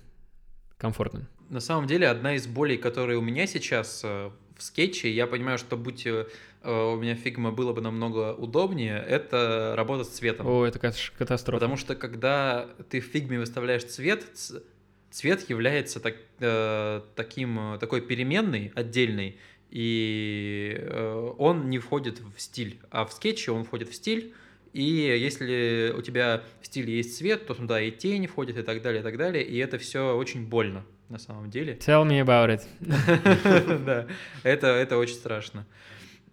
комфортным. 0.77 1.27
На 1.49 1.59
самом 1.59 1.87
деле, 1.87 2.07
одна 2.07 2.35
из 2.35 2.47
болей, 2.47 2.77
которые 2.77 3.17
у 3.17 3.21
меня 3.21 3.47
сейчас 3.47 4.01
э, 4.03 4.29
в 4.55 4.63
скетче, 4.63 5.11
я 5.11 5.25
понимаю, 5.25 5.57
что 5.57 5.75
будь 5.77 6.05
э, 6.05 6.25
у 6.63 6.95
меня 6.97 7.15
фигма 7.15 7.51
было 7.51 7.73
бы 7.73 7.81
намного 7.81 8.33
удобнее, 8.33 9.03
это 9.07 9.73
работа 9.75 10.03
с 10.03 10.09
цветом. 10.09 10.45
О, 10.47 10.65
это 10.65 10.79
катастрофа. 10.79 11.59
Потому 11.59 11.77
что 11.77 11.95
когда 11.95 12.69
ты 12.89 12.99
в 12.99 13.05
фигме 13.05 13.39
выставляешь 13.39 13.83
цвет, 13.85 14.25
цвет 15.09 15.49
является 15.49 15.99
так, 15.99 16.15
э, 16.39 17.01
таким, 17.15 17.77
такой 17.79 18.01
переменной, 18.01 18.71
отдельной, 18.75 19.37
и 19.69 20.75
э, 20.77 21.33
он 21.37 21.69
не 21.69 21.79
входит 21.79 22.19
в 22.19 22.39
стиль, 22.39 22.79
а 22.89 23.05
в 23.05 23.13
скетче 23.13 23.51
он 23.51 23.63
входит 23.63 23.89
в 23.89 23.95
стиль, 23.95 24.33
и 24.73 24.83
если 24.83 25.93
у 25.97 26.01
тебя 26.01 26.43
в 26.61 26.65
стиле 26.65 26.97
есть 26.97 27.17
цвет, 27.17 27.47
то 27.47 27.53
туда 27.53 27.81
и 27.81 27.91
тень 27.91 28.27
входит, 28.27 28.57
и 28.57 28.61
так 28.61 28.81
далее, 28.81 29.01
и 29.01 29.03
так 29.03 29.17
далее, 29.17 29.43
и 29.43 29.57
это 29.57 29.77
все 29.77 30.15
очень 30.15 30.47
больно 30.47 30.85
на 31.09 31.17
самом 31.17 31.49
деле. 31.49 31.73
Tell 31.75 32.07
me 32.07 32.23
about 32.23 32.49
it. 32.49 33.79
Да, 33.85 34.07
это, 34.43 34.67
это 34.67 34.97
очень 34.97 35.15
страшно. 35.15 35.65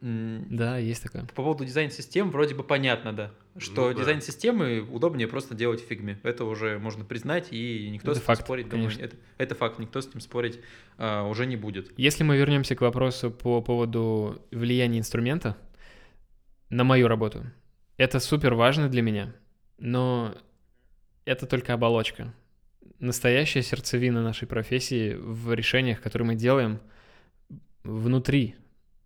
Да, 0.00 0.78
есть 0.78 1.02
такое. 1.02 1.22
По 1.22 1.42
поводу 1.42 1.64
дизайн-систем 1.64 2.30
вроде 2.30 2.54
бы 2.54 2.62
понятно, 2.62 3.14
да, 3.14 3.32
что 3.56 3.88
ну, 3.88 3.94
да. 3.94 4.00
дизайн-системы 4.00 4.82
удобнее 4.82 5.26
просто 5.26 5.54
делать 5.54 5.82
в 5.82 5.86
фигме. 5.86 6.20
Это 6.22 6.44
уже 6.44 6.78
можно 6.78 7.04
признать, 7.04 7.48
и 7.50 7.88
никто 7.90 8.10
это 8.10 8.20
с 8.20 8.22
этим 8.22 8.26
факт, 8.26 8.42
спорить, 8.42 8.68
думаю, 8.68 8.92
это, 9.00 9.16
это 9.38 9.54
факт, 9.54 9.78
никто 9.78 10.00
с 10.00 10.06
этим 10.06 10.20
спорить 10.20 10.60
а, 10.98 11.26
уже 11.26 11.46
не 11.46 11.56
будет. 11.56 11.92
Если 11.96 12.24
мы 12.24 12.36
вернемся 12.36 12.76
к 12.76 12.82
вопросу 12.82 13.30
по 13.30 13.62
поводу 13.62 14.42
влияния 14.50 14.98
инструмента 14.98 15.56
на 16.68 16.84
мою 16.84 17.08
работу, 17.08 17.44
это 17.96 18.20
супер 18.20 18.54
важно 18.54 18.88
для 18.88 19.02
меня, 19.02 19.34
но 19.78 20.34
это 21.24 21.46
только 21.46 21.74
оболочка. 21.74 22.32
Настоящая 22.98 23.62
сердцевина 23.62 24.22
нашей 24.22 24.48
профессии 24.48 25.14
в 25.14 25.52
решениях, 25.52 26.00
которые 26.00 26.26
мы 26.26 26.34
делаем 26.34 26.80
внутри 27.82 28.56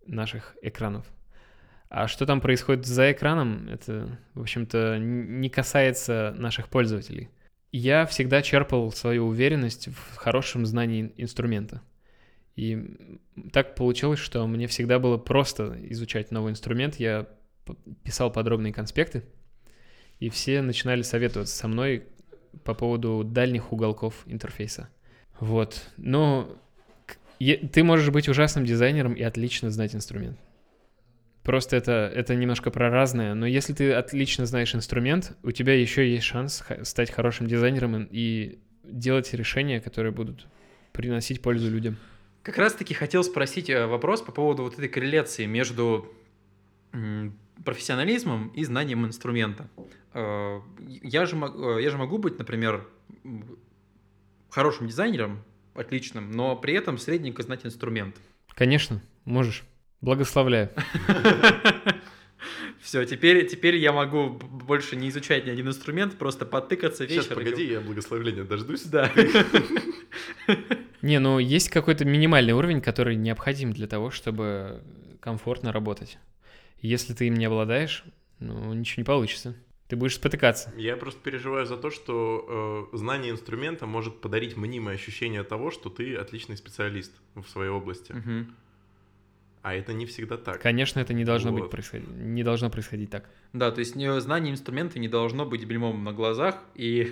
наших 0.05 0.55
экранов. 0.61 1.05
А 1.89 2.07
что 2.07 2.25
там 2.25 2.39
происходит 2.39 2.85
за 2.85 3.11
экраном, 3.11 3.67
это, 3.67 4.17
в 4.33 4.41
общем-то, 4.41 4.97
не 4.97 5.49
касается 5.49 6.33
наших 6.37 6.69
пользователей. 6.69 7.29
Я 7.73 8.05
всегда 8.05 8.41
черпал 8.41 8.91
свою 8.91 9.27
уверенность 9.27 9.87
в 9.87 10.15
хорошем 10.15 10.65
знании 10.65 11.11
инструмента. 11.17 11.81
И 12.55 12.97
так 13.51 13.75
получилось, 13.75 14.19
что 14.19 14.45
мне 14.47 14.67
всегда 14.67 14.99
было 14.99 15.17
просто 15.17 15.77
изучать 15.89 16.31
новый 16.31 16.51
инструмент. 16.51 16.95
Я 16.95 17.27
писал 18.03 18.31
подробные 18.31 18.73
конспекты, 18.73 19.23
и 20.19 20.29
все 20.29 20.61
начинали 20.61 21.01
советоваться 21.01 21.55
со 21.55 21.67
мной 21.67 22.03
по 22.63 22.73
поводу 22.73 23.23
дальних 23.23 23.71
уголков 23.71 24.23
интерфейса. 24.25 24.89
Вот. 25.39 25.89
Но 25.97 26.57
ты 27.39 27.83
можешь 27.83 28.09
быть 28.09 28.29
ужасным 28.29 28.65
дизайнером 28.65 29.13
и 29.13 29.23
отлично 29.23 29.71
знать 29.71 29.95
инструмент. 29.95 30.37
Просто 31.43 31.75
это, 31.75 32.11
это 32.13 32.35
немножко 32.35 32.69
про 32.69 32.91
разное, 32.91 33.33
но 33.33 33.47
если 33.47 33.73
ты 33.73 33.93
отлично 33.93 34.45
знаешь 34.45 34.75
инструмент, 34.75 35.35
у 35.41 35.51
тебя 35.51 35.73
еще 35.73 36.07
есть 36.07 36.25
шанс 36.25 36.63
стать 36.83 37.09
хорошим 37.09 37.47
дизайнером 37.47 38.07
и 38.11 38.59
делать 38.83 39.33
решения, 39.33 39.81
которые 39.81 40.11
будут 40.11 40.45
приносить 40.91 41.41
пользу 41.41 41.71
людям. 41.71 41.97
Как 42.43 42.59
раз-таки 42.59 42.93
хотел 42.93 43.23
спросить 43.23 43.69
э, 43.71 43.87
вопрос 43.87 44.21
по 44.21 44.31
поводу 44.31 44.63
вот 44.63 44.73
этой 44.73 44.89
корреляции 44.89 45.45
между 45.45 46.11
профессионализмом 47.63 48.49
и 48.49 48.63
знанием 48.63 49.05
инструмента. 49.05 49.69
Э, 50.13 50.59
я 50.85 51.25
же, 51.25 51.35
э, 51.37 51.81
я 51.81 51.89
же 51.89 51.97
могу 51.97 52.17
быть, 52.17 52.37
например, 52.37 52.87
хорошим 54.49 54.87
дизайнером, 54.87 55.43
отличным, 55.73 56.31
но 56.31 56.55
при 56.55 56.73
этом 56.73 56.97
средненько 56.97 57.43
знать 57.43 57.65
инструмент. 57.65 58.15
Конечно, 58.53 59.01
можешь. 59.25 59.63
Благословляю. 60.01 60.71
Все, 62.81 63.05
теперь, 63.05 63.47
теперь 63.47 63.75
я 63.75 63.93
могу 63.93 64.29
больше 64.29 64.95
не 64.95 65.09
изучать 65.09 65.45
ни 65.45 65.51
один 65.51 65.67
инструмент, 65.67 66.17
просто 66.17 66.45
потыкаться 66.45 67.03
вечером. 67.03 67.23
Сейчас, 67.23 67.37
погоди, 67.37 67.67
я 67.67 67.79
благословления 67.79 68.43
дождусь. 68.43 68.83
Да. 68.85 69.11
Не, 71.03 71.19
ну 71.19 71.37
есть 71.39 71.69
какой-то 71.69 72.05
минимальный 72.05 72.53
уровень, 72.53 72.81
который 72.81 73.15
необходим 73.15 73.71
для 73.73 73.87
того, 73.87 74.09
чтобы 74.09 74.81
комфортно 75.19 75.71
работать. 75.71 76.17
Если 76.81 77.13
ты 77.13 77.27
им 77.27 77.35
не 77.35 77.45
обладаешь, 77.45 78.03
ну, 78.39 78.73
ничего 78.73 79.01
не 79.01 79.05
получится. 79.05 79.55
Ты 79.87 79.95
будешь 79.97 80.15
спотыкаться. 80.15 80.73
Я 80.77 80.95
просто 80.95 81.19
переживаю 81.21 81.65
за 81.65 81.77
то, 81.77 81.91
что 81.91 82.89
э, 82.93 82.97
знание 82.97 83.31
инструмента 83.31 83.85
может 83.85 84.21
подарить 84.21 84.55
мнимое 84.55 84.95
ощущение 84.95 85.43
того, 85.43 85.69
что 85.69 85.89
ты 85.89 86.15
отличный 86.15 86.55
специалист 86.55 87.11
в 87.35 87.45
своей 87.45 87.69
области. 87.69 88.13
Угу. 88.13 88.47
А 89.63 89.75
это 89.75 89.93
не 89.93 90.05
всегда 90.05 90.37
так. 90.37 90.59
Конечно, 90.61 90.99
это 90.99 91.13
не 91.13 91.23
должно 91.23 91.51
вот. 91.51 91.61
быть 91.61 91.69
происходить, 91.69 92.07
не 92.09 92.41
должно 92.41 92.69
происходить 92.71 93.11
так. 93.11 93.29
Да, 93.53 93.69
то 93.71 93.79
есть 93.79 93.93
знание 93.93 94.51
инструмента 94.51 94.97
не 94.97 95.07
должно 95.07 95.45
быть 95.45 95.65
бельмом 95.65 96.03
на 96.03 96.13
глазах, 96.13 96.55
и 96.73 97.11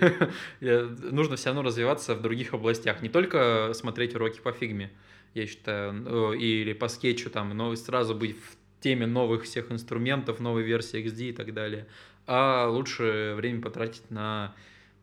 нужно 0.60 1.36
все 1.36 1.50
равно 1.50 1.62
развиваться 1.62 2.14
в 2.14 2.22
других 2.22 2.54
областях. 2.54 3.02
Не 3.02 3.08
только 3.08 3.72
смотреть 3.74 4.16
уроки 4.16 4.40
по 4.40 4.52
фигме, 4.52 4.90
я 5.34 5.46
считаю, 5.46 6.32
или 6.32 6.72
по 6.72 6.88
скетчу 6.88 7.30
там, 7.30 7.56
но 7.56 7.76
сразу 7.76 8.16
быть 8.16 8.36
в 8.36 8.56
теме 8.80 9.06
новых 9.06 9.44
всех 9.44 9.70
инструментов, 9.70 10.40
новой 10.40 10.62
версии 10.62 11.04
XD 11.04 11.30
и 11.30 11.32
так 11.32 11.54
далее 11.54 11.86
а 12.32 12.68
лучше 12.68 13.34
время 13.36 13.60
потратить 13.60 14.08
на 14.08 14.54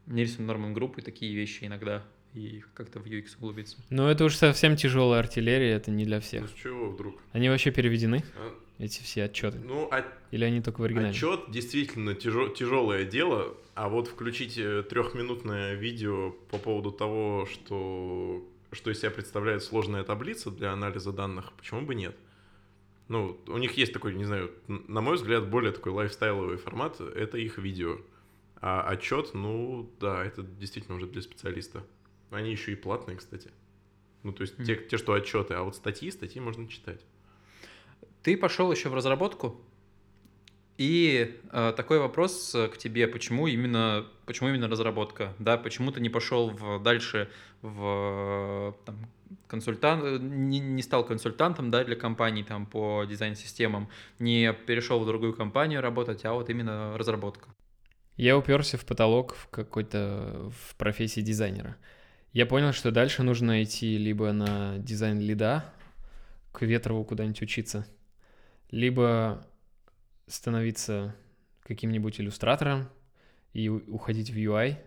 Нильсон 0.05 0.45
Норман 0.45 0.73
группы, 0.73 1.01
такие 1.01 1.35
вещи 1.35 1.65
иногда, 1.65 2.03
и 2.33 2.63
как-то 2.73 2.99
в 2.99 3.05
UX 3.05 3.35
углубиться. 3.37 3.75
Ну, 3.89 4.07
это 4.07 4.23
уж 4.23 4.35
совсем 4.35 4.77
тяжелая 4.77 5.19
артиллерия, 5.19 5.73
это 5.73 5.91
не 5.91 6.05
для 6.05 6.21
всех. 6.21 6.43
Ну, 6.43 6.47
с 6.47 6.53
чего 6.53 6.89
вдруг? 6.89 7.19
Они 7.33 7.49
вообще 7.49 7.71
переведены? 7.71 8.23
А? 8.37 8.53
Эти 8.79 9.03
все 9.03 9.25
отчеты. 9.25 9.59
Ну, 9.59 9.89
а... 9.91 10.05
Или 10.31 10.45
они 10.45 10.61
только 10.61 10.79
в 10.79 10.83
оригинале? 10.85 11.09
Отчет 11.09 11.51
действительно 11.51 12.13
тяжел... 12.13 12.47
тяжелое 12.47 13.03
дело, 13.03 13.57
а 13.75 13.89
вот 13.89 14.07
включить 14.07 14.57
э, 14.57 14.83
трехминутное 14.83 15.73
видео 15.73 16.31
по 16.49 16.57
поводу 16.57 16.91
того, 16.91 17.45
что 17.51 18.41
что 18.71 18.91
из 18.91 18.99
себя 18.99 19.11
представляет 19.11 19.63
сложная 19.63 20.03
таблица 20.03 20.51
для 20.51 20.71
анализа 20.71 21.11
данных, 21.11 21.51
почему 21.57 21.81
бы 21.81 21.95
нет? 21.95 22.15
Ну, 23.07 23.39
у 23.47 23.57
них 23.57 23.77
есть 23.77 23.93
такой, 23.93 24.13
не 24.13 24.25
знаю, 24.25 24.51
на 24.67 25.01
мой 25.01 25.15
взгляд, 25.15 25.49
более 25.49 25.71
такой 25.71 25.93
лайфстайловый 25.93 26.57
формат, 26.57 26.99
это 26.99 27.37
их 27.37 27.57
видео. 27.57 27.97
А 28.59 28.81
отчет, 28.81 29.33
ну, 29.33 29.89
да, 29.99 30.25
это 30.25 30.41
действительно 30.41 30.97
уже 30.97 31.07
для 31.07 31.21
специалиста. 31.21 31.83
Они 32.31 32.51
еще 32.51 32.73
и 32.73 32.75
платные, 32.75 33.17
кстати. 33.17 33.51
Ну, 34.23 34.33
то 34.33 34.41
есть 34.41 34.55
mm. 34.55 34.65
те, 34.65 34.75
те, 34.75 34.97
что 34.97 35.13
отчеты, 35.13 35.53
а 35.53 35.63
вот 35.63 35.75
статьи, 35.75 36.11
статьи 36.11 36.41
можно 36.41 36.67
читать. 36.67 36.99
Ты 38.23 38.35
пошел 38.35 38.71
еще 38.71 38.89
в 38.89 38.93
разработку, 38.93 39.61
и 40.77 41.39
э, 41.51 41.73
такой 41.75 41.99
вопрос 41.99 42.51
к 42.51 42.77
тебе, 42.77 43.07
почему 43.07 43.47
именно, 43.47 44.05
почему 44.25 44.49
именно 44.49 44.67
разработка, 44.67 45.33
да, 45.39 45.57
почему 45.57 45.91
ты 45.91 46.01
не 46.01 46.09
пошел 46.09 46.51
в, 46.51 46.83
дальше 46.83 47.31
в 47.61 48.75
там, 48.85 48.95
консультант, 49.47 50.21
не, 50.21 50.59
не 50.59 50.81
стал 50.81 51.05
консультантом, 51.05 51.71
да, 51.71 51.83
для 51.83 51.95
компаний 51.95 52.43
там 52.43 52.65
по 52.65 53.05
дизайн-системам, 53.05 53.89
не 54.19 54.53
перешел 54.53 54.99
в 54.99 55.05
другую 55.05 55.33
компанию 55.33 55.81
работать, 55.81 56.25
а 56.25 56.33
вот 56.33 56.49
именно 56.49 56.97
разработка. 56.97 57.49
Я 58.15 58.37
уперся 58.37 58.77
в 58.77 58.85
потолок 58.85 59.35
в 59.35 59.47
какой-то 59.49 60.51
в 60.51 60.75
профессии 60.75 61.21
дизайнера. 61.21 61.77
Я 62.33 62.45
понял, 62.45 62.73
что 62.73 62.91
дальше 62.91 63.23
нужно 63.23 63.63
идти 63.63 63.97
либо 63.97 64.31
на 64.31 64.77
дизайн 64.79 65.19
лида, 65.19 65.65
к 66.51 66.63
Ветрову 66.63 67.05
куда-нибудь 67.05 67.41
учиться, 67.41 67.85
либо 68.71 69.45
становиться 70.25 71.15
каким-нибудь 71.61 72.19
иллюстратором 72.19 72.89
и 73.53 73.69
уходить 73.69 74.31
в 74.31 74.35
UI, 74.35 74.77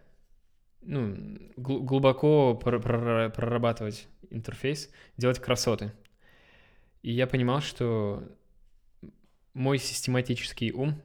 ну, 0.82 1.38
гл- 1.56 1.82
глубоко 1.82 2.54
прорабатывать 2.54 4.08
интерфейс, 4.30 4.90
делать 5.16 5.38
красоты. 5.38 5.92
И 7.02 7.12
я 7.12 7.26
понимал, 7.26 7.60
что 7.60 8.22
мой 9.54 9.78
систематический 9.78 10.72
ум 10.72 11.00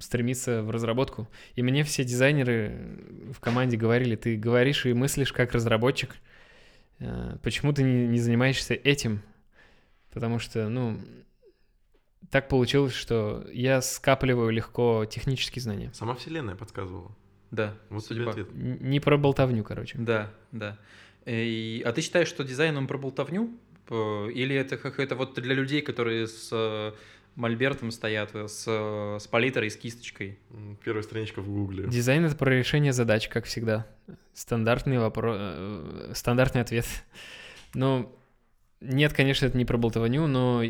стремится 0.00 0.62
в 0.62 0.70
разработку. 0.70 1.28
И 1.54 1.62
мне 1.62 1.82
все 1.84 2.04
дизайнеры 2.04 3.32
в 3.32 3.40
команде 3.40 3.76
говорили, 3.76 4.14
ты 4.14 4.36
говоришь 4.36 4.84
и 4.84 4.92
мыслишь 4.92 5.32
как 5.32 5.52
разработчик, 5.52 6.14
э, 6.98 7.36
почему 7.42 7.72
ты 7.72 7.82
не 7.82 8.18
занимаешься 8.18 8.74
этим? 8.74 9.22
Потому 10.12 10.40
что, 10.40 10.68
ну, 10.68 11.00
так 12.30 12.48
получилось, 12.48 12.92
что 12.92 13.46
я 13.52 13.80
скапливаю 13.80 14.50
легко 14.50 15.06
технические 15.06 15.62
знания. 15.62 15.90
Сама 15.94 16.14
вселенная 16.14 16.54
подсказывала. 16.54 17.16
Да, 17.50 17.74
Вот 17.88 18.04
тебе 18.04 18.16
судьба. 18.16 18.30
ответ. 18.32 18.48
Не 18.54 19.00
про 19.00 19.16
болтовню, 19.16 19.64
короче. 19.64 19.98
Да, 19.98 20.32
да. 20.52 20.78
И- 21.26 21.82
а 21.84 21.92
ты 21.92 22.00
считаешь, 22.00 22.28
что 22.28 22.44
дизайн 22.44 22.76
он 22.76 22.86
про 22.86 22.96
болтовню? 22.98 23.50
Э, 23.90 24.28
Или 24.32 24.54
это 24.54 24.76
какое-то 24.76 25.16
вот 25.16 25.34
для 25.34 25.54
людей, 25.54 25.82
которые 25.82 26.26
с 26.28 26.48
э, 26.52 26.92
мольбертом 27.34 27.90
стоят, 27.90 28.30
э, 28.34 28.46
с, 28.46 28.64
с 29.20 29.26
палитрой, 29.26 29.68
с 29.70 29.76
кисточкой? 29.76 30.38
Первая 30.84 31.02
страничка 31.02 31.40
в 31.42 31.48
гугле. 31.48 31.88
Дизайн— 31.88 32.24
это 32.26 32.36
про 32.36 32.50
решение 32.50 32.92
задач, 32.92 33.28
как 33.28 33.46
всегда. 33.46 33.86
Стандартный 34.32 34.98
вопрос, 34.98 35.38
стандартный 36.16 36.60
ответ. 36.62 36.86
Ну, 37.74 38.16
нет, 38.80 39.12
конечно, 39.12 39.44
это 39.46 39.58
не 39.58 39.64
про 39.64 39.76
болтовню, 39.76 40.26
но 40.26 40.62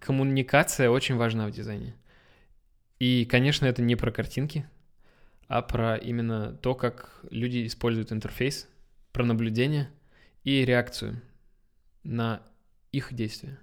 коммуникация 0.00 0.90
очень 0.90 1.16
важна 1.16 1.46
в 1.46 1.50
дизайне. 1.52 1.94
И, 2.98 3.24
конечно, 3.24 3.66
это 3.66 3.80
не 3.82 3.94
про 3.96 4.10
картинки, 4.10 4.68
а 5.48 5.62
про 5.62 5.96
именно 5.96 6.52
то, 6.52 6.74
как 6.74 7.20
люди 7.30 7.66
используют 7.66 8.12
интерфейс, 8.12 8.68
про 9.12 9.24
наблюдение 9.24 9.90
и 10.44 10.64
реакцию 10.64 11.20
на 12.04 12.42
их 12.92 13.12
действия. 13.12 13.58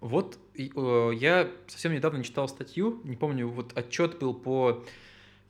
Вот 0.00 0.38
я 0.54 1.50
совсем 1.66 1.92
недавно 1.94 2.22
читал 2.22 2.46
статью, 2.48 3.00
не 3.04 3.16
помню, 3.16 3.48
вот 3.48 3.76
отчет 3.76 4.18
был 4.18 4.34
по 4.34 4.84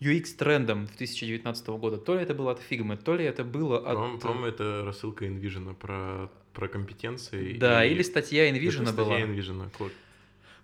UX-трендам 0.01 0.87
2019 0.87 1.67
года. 1.69 1.97
То 1.97 2.15
ли 2.15 2.23
это 2.23 2.35
было 2.35 2.53
от 2.53 2.61
Figma, 2.71 2.97
то 2.97 3.17
ли 3.17 3.25
это 3.25 3.45
было 3.45 3.79
от... 3.79 4.21
По-моему, 4.21 4.47
это 4.47 4.83
рассылка 4.85 5.25
InVision 5.25 5.75
про, 5.75 6.31
про 6.53 6.69
компетенции. 6.69 7.57
Да, 7.59 7.85
и- 7.85 7.91
или 7.93 8.03
статья 8.03 8.45
Это 8.49 8.57
InVision 8.59 8.87
статья 8.87 9.05
была. 9.05 9.21
InVision, 9.21 9.71
Клод. 9.77 9.93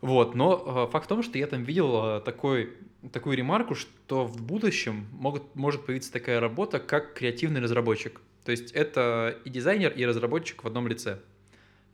Вот, 0.01 0.35
но 0.35 0.87
э, 0.89 0.93
факт 0.93 1.05
в 1.07 1.09
том, 1.09 1.23
что 1.23 1.37
я 1.39 1.47
там 1.47 1.63
видел 1.65 2.17
э, 2.17 2.21
такой, 2.23 2.73
такую 3.13 3.37
ремарку, 3.37 3.75
что 3.75 4.25
в 4.27 4.41
будущем 4.43 5.07
могут, 5.13 5.55
может 5.55 5.85
появиться 5.85 6.11
такая 6.13 6.41
работа, 6.41 6.79
как 6.79 7.13
креативный 7.15 7.61
разработчик. 7.61 8.21
То 8.45 8.51
есть 8.53 8.73
это 8.73 9.39
и 9.45 9.51
дизайнер, 9.51 9.93
и 9.93 10.05
разработчик 10.07 10.65
в 10.65 10.67
одном 10.67 10.89
лице. 10.89 11.19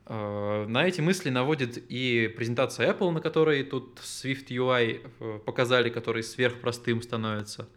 Э, 0.06 0.66
На 0.68 0.86
эти 0.86 1.00
мысли 1.00 1.30
наводит 1.30 1.78
и 1.88 2.32
презентация 2.36 2.92
Apple, 2.92 3.10
на 3.10 3.20
которой 3.20 3.64
тут 3.64 3.98
Swift 3.98 4.46
UI 4.50 5.40
показали, 5.40 5.90
который 5.90 6.22
сверхпростым 6.22 7.02
становится, 7.02 7.68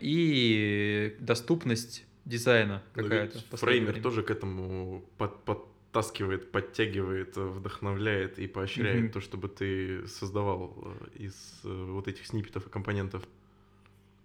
и 0.00 1.16
доступность 1.20 2.04
дизайна 2.24 2.82
какая-то. 2.92 3.38
Фреймер 3.56 4.02
тоже 4.02 4.22
к 4.22 4.30
этому 4.30 5.04
под- 5.16 5.44
подтаскивает, 5.92 6.52
подтягивает, 6.52 7.36
вдохновляет 7.36 8.38
и 8.38 8.46
поощряет 8.46 9.02
Мгм. 9.04 9.12
то, 9.12 9.20
чтобы 9.20 9.48
ты 9.48 10.06
создавал 10.06 10.76
э, 10.84 11.24
из 11.24 11.34
э, 11.64 11.68
вот 11.90 12.06
этих 12.06 12.26
сниппетов 12.26 12.66
и 12.66 12.70
компонентов. 12.70 13.24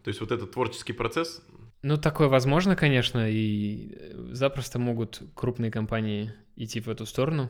То 0.04 0.10
есть 0.10 0.21
вот 0.21 0.32
этот 0.32 0.51
творческий 0.51 0.93
процесс, 0.93 1.41
Ну, 1.82 1.97
такое 1.97 2.28
возможно, 2.28 2.75
конечно, 2.75 3.30
и 3.30 3.95
э, 3.95 4.30
запросто 4.32 4.78
могут 4.80 5.21
крупные 5.34 5.71
компании 5.71 6.32
идти 6.56 6.80
в 6.80 6.88
эту 6.88 7.06
сторону. 7.08 7.49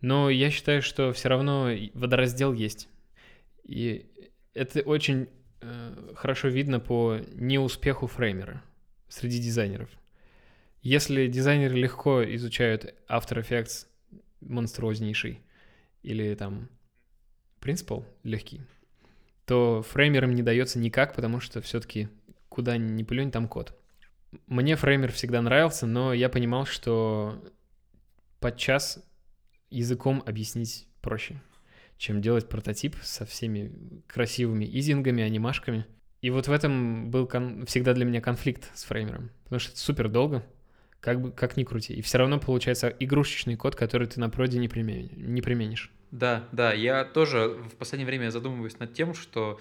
Но 0.00 0.30
я 0.30 0.50
считаю, 0.50 0.80
что 0.82 1.12
все 1.12 1.28
равно 1.28 1.70
водораздел 1.94 2.52
есть. 2.54 2.88
И 3.62 4.06
это 4.54 4.80
очень 4.80 5.28
э, 5.60 6.12
хорошо 6.16 6.48
видно 6.48 6.80
по 6.80 7.18
неуспеху 7.34 8.06
фреймера 8.06 8.62
среди 9.08 9.38
дизайнеров. 9.38 9.90
Если 10.84 11.28
дизайнеры 11.28 11.76
легко 11.76 12.22
изучают 12.34 12.94
After 13.08 13.40
Effects 13.40 13.86
монструознейший 14.42 15.40
или 16.02 16.34
там 16.34 16.68
Principal 17.58 18.04
легкий, 18.22 18.60
то 19.46 19.80
фреймерам 19.80 20.34
не 20.34 20.42
дается 20.42 20.78
никак, 20.78 21.14
потому 21.14 21.40
что 21.40 21.62
все-таки 21.62 22.10
куда 22.50 22.76
ни 22.76 23.02
плюнь, 23.02 23.30
там 23.30 23.48
код. 23.48 23.74
Мне 24.46 24.76
фреймер 24.76 25.10
всегда 25.10 25.40
нравился, 25.40 25.86
но 25.86 26.12
я 26.12 26.28
понимал, 26.28 26.66
что 26.66 27.42
подчас 28.38 29.02
языком 29.70 30.22
объяснить 30.26 30.86
проще, 31.00 31.40
чем 31.96 32.20
делать 32.20 32.46
прототип 32.50 32.96
со 33.00 33.24
всеми 33.24 34.02
красивыми 34.06 34.66
изингами, 34.66 35.22
анимашками. 35.22 35.86
И 36.20 36.28
вот 36.28 36.46
в 36.46 36.52
этом 36.52 37.10
был 37.10 37.26
кон- 37.26 37.64
всегда 37.64 37.94
для 37.94 38.04
меня 38.04 38.20
конфликт 38.20 38.70
с 38.74 38.84
фреймером, 38.84 39.30
потому 39.44 39.60
что 39.60 39.70
это 39.72 39.80
супер 39.80 40.10
долго, 40.10 40.44
как, 41.04 41.20
бы, 41.20 41.30
как 41.30 41.58
ни 41.58 41.64
крути. 41.64 41.92
И 41.92 42.00
все 42.00 42.16
равно 42.16 42.40
получается 42.40 42.88
игрушечный 42.88 43.56
код, 43.56 43.76
который 43.76 44.08
ты 44.08 44.18
на 44.18 44.30
проде 44.30 44.58
не, 44.58 44.68
примен- 44.68 45.10
не 45.14 45.42
применишь. 45.42 45.92
Да, 46.10 46.48
да, 46.50 46.72
я 46.72 47.04
тоже 47.04 47.48
в 47.48 47.76
последнее 47.76 48.06
время 48.06 48.30
задумываюсь 48.30 48.78
над 48.78 48.94
тем, 48.94 49.12
что 49.12 49.60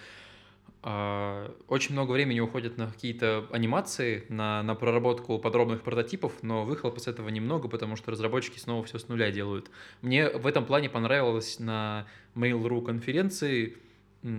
а, 0.83 1.53
очень 1.67 1.95
много 1.95 2.13
времени 2.13 2.39
уходит 2.39 2.77
на 2.77 2.87
какие-то 2.87 3.45
анимации, 3.51 4.23
на, 4.29 4.63
на 4.63 4.73
проработку 4.73 5.37
подробных 5.37 5.81
прототипов, 5.81 6.31
но 6.43 6.63
выхлопа 6.63 7.01
с 7.01 7.07
этого 7.07 7.27
немного, 7.27 7.67
потому 7.67 7.97
что 7.97 8.11
разработчики 8.11 8.57
снова 8.57 8.85
все 8.85 8.97
с 8.97 9.09
нуля 9.09 9.29
делают. 9.29 9.69
Мне 10.01 10.29
в 10.29 10.47
этом 10.47 10.65
плане 10.65 10.89
понравилось 10.89 11.59
на 11.59 12.07
Mail.ru 12.35 12.85
конференции, 12.85 13.75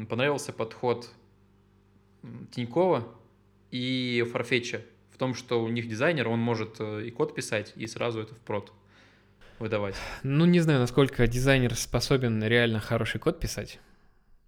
понравился 0.09 0.55
подход 0.55 1.11
Тинькова 2.51 3.07
и 3.71 4.25
Farfetch 4.33 4.94
в 5.15 5.17
том, 5.17 5.35
что 5.35 5.63
у 5.63 5.69
них 5.69 5.87
дизайнер, 5.87 6.29
он 6.29 6.41
может 6.41 6.81
э, 6.81 7.07
и 7.07 7.11
код 7.13 7.37
писать, 7.37 7.73
и 7.77 7.87
сразу 7.87 8.21
это 8.21 8.35
в 8.35 8.41
прод 8.41 8.73
выдавать. 9.61 9.95
Ну, 10.25 10.45
не 10.45 10.59
знаю, 10.59 10.81
насколько 10.81 11.27
дизайнер 11.29 11.77
способен 11.77 12.43
реально 12.43 12.81
хороший 12.81 13.21
код 13.21 13.39
писать, 13.39 13.79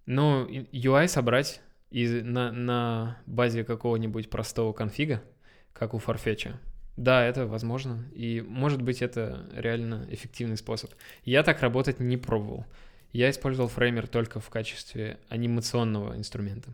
но 0.05 0.45
UI 0.45 1.07
собрать 1.07 1.61
из, 1.89 2.21
на, 2.21 2.51
на 2.51 3.21
базе 3.25 3.63
какого-нибудь 3.63 4.29
простого 4.29 4.73
конфига, 4.73 5.23
как 5.71 5.93
у 5.93 5.99
Farfetch, 5.99 6.53
да, 6.97 7.23
это 7.23 7.47
возможно, 7.47 8.03
и 8.13 8.41
может 8.41 8.81
быть 8.81 9.01
это 9.01 9.49
реально 9.53 10.05
эффективный 10.09 10.57
способ. 10.57 10.91
Я 11.23 11.43
так 11.43 11.61
работать 11.61 12.01
не 12.01 12.17
пробовал. 12.17 12.65
Я 13.13 13.29
использовал 13.29 13.69
фреймер 13.69 14.07
только 14.07 14.41
в 14.41 14.49
качестве 14.49 15.17
анимационного 15.29 16.17
инструмента. 16.17 16.73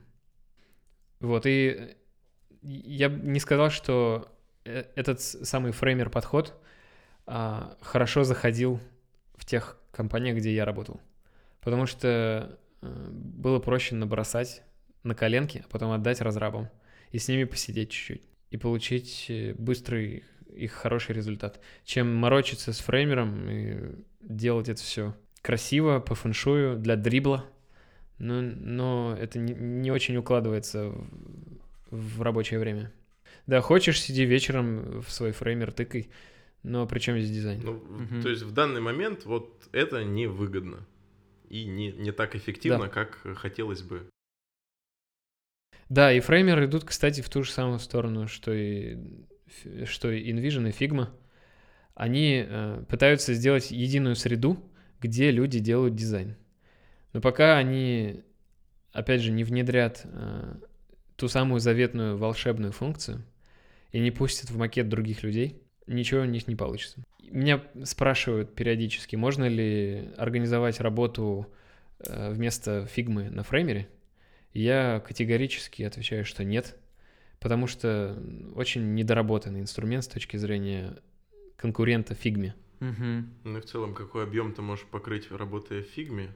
Вот, 1.19 1.45
и 1.45 1.95
я 2.63 3.10
не 3.10 3.39
сказал, 3.39 3.69
что 3.69 4.32
э- 4.65 4.86
этот 4.95 5.21
самый 5.21 5.71
фреймер-подход 5.71 6.54
а, 7.26 7.78
хорошо 7.82 8.23
заходил 8.23 8.80
в 9.36 9.45
тех 9.45 9.78
компаниях, 9.91 10.38
где 10.38 10.54
я 10.54 10.65
работал. 10.65 10.99
Потому 11.62 11.86
что 11.86 12.58
э, 12.82 13.10
было 13.12 13.60
проще 13.60 13.95
набросать 13.95 14.63
на 15.04 15.15
коленке, 15.15 15.63
а 15.65 15.69
потом 15.69 15.91
отдать 15.91 16.21
разрабам 16.21 16.69
и 17.12 17.19
с 17.19 17.28
ними 17.28 17.45
посидеть 17.45 17.91
чуть-чуть 17.91 18.23
и 18.49 18.58
получить 18.58 19.28
э, 19.30 19.54
быстрый 19.58 20.23
их 20.47 20.71
хороший 20.73 21.15
результат, 21.15 21.60
чем 21.84 22.13
морочиться 22.15 22.73
с 22.73 22.80
фреймером 22.80 23.49
и 23.49 23.95
делать 24.21 24.69
это 24.69 24.82
все 24.82 25.15
красиво, 25.41 25.99
по 25.99 26.15
фэншую, 26.15 26.78
для 26.78 26.95
дрибла, 26.95 27.45
но, 28.17 28.41
но 28.41 29.17
это 29.19 29.39
не, 29.39 29.54
не 29.54 29.91
очень 29.91 30.15
укладывается 30.17 30.93
в, 31.93 32.21
рабочее 32.21 32.60
время. 32.60 32.91
Да, 33.47 33.62
хочешь, 33.62 34.01
сиди 34.01 34.25
вечером 34.25 35.01
в 35.01 35.12
свой 35.12 35.32
фреймер, 35.32 35.71
тыкай, 35.71 36.10
но 36.63 36.88
при 36.88 36.99
чем 36.99 37.19
здесь 37.19 37.32
дизайн? 37.36 37.62
ну, 37.63 37.73
Мгм. 37.73 38.21
то 38.21 38.29
есть 38.29 38.43
в 38.43 38.51
данный 38.53 38.82
момент 38.82 39.25
вот 39.25 39.67
это 39.71 40.03
невыгодно 40.03 40.86
и 41.49 41.65
не, 41.65 41.91
не 41.91 42.12
так 42.12 42.36
эффективно, 42.36 42.86
Да. 42.86 42.89
как 42.89 43.19
хотелось 43.38 43.82
бы. 43.82 44.08
Да, 45.89 46.12
и 46.12 46.19
фреймеры 46.19 46.65
идут, 46.65 46.86
кстати, 46.86 47.22
в 47.22 47.30
ту 47.30 47.43
же 47.43 47.51
самую 47.51 47.80
сторону, 47.80 48.28
что 48.28 48.51
и, 48.53 48.97
что 49.86 50.09
и 50.11 50.32
InVision, 50.32 50.70
и 50.70 50.72
Figma. 50.72 51.09
Они 51.93 52.43
э, 52.47 52.84
пытаются 52.89 53.34
сделать 53.34 53.70
единую 53.70 54.15
среду, 54.15 54.57
где 54.99 55.30
люди 55.30 55.59
делают 55.59 55.95
дизайн. 55.95 56.36
Но 57.11 57.22
пока 57.22 57.57
они, 57.57 58.24
опять 58.93 59.22
же, 59.22 59.32
не 59.32 59.43
внедрят 59.43 60.01
э, 60.05 60.55
ту 61.24 61.30
самую 61.30 61.61
заветную 61.61 62.17
волшебную 62.17 62.74
функцию 62.74 63.24
и 63.93 64.01
не 64.01 64.11
пустят 64.11 64.49
в 64.49 64.57
макет 64.57 64.89
других 64.89 65.24
людей, 65.24 65.63
ничего 65.88 66.19
у 66.19 66.26
них 66.26 66.49
не 66.49 66.55
получится. 66.57 67.01
Меня 67.21 67.63
спрашивают 67.86 68.53
периодически, 68.53 69.15
можно 69.15 69.47
ли 69.47 70.09
организовать 70.17 70.82
работу 70.82 71.47
э, 71.99 72.34
вместо 72.34 72.88
фигмы 72.88 73.30
на 73.30 73.43
фреймере. 73.43 73.88
Я 74.51 74.99
категорически 74.99 75.84
отвечаю, 75.84 76.26
что 76.26 76.43
нет, 76.43 76.76
потому 77.39 77.67
что 77.67 78.21
очень 78.53 78.93
недоработанный 78.93 79.61
инструмент 79.61 80.03
с 80.03 80.09
точки 80.09 80.36
зрения 80.36 80.97
конкурента 81.55 82.15
фигме. 82.15 82.53
Мгм. 82.82 83.34
Ну 83.45 83.59
и 83.59 83.61
в 83.61 83.65
целом, 83.65 83.93
какой 83.93 84.24
объем 84.24 84.51
ты 84.51 84.61
можешь 84.61 84.86
покрыть, 84.88 85.32
работая 85.32 85.84
в 85.84 85.86
фигме? 85.86 86.34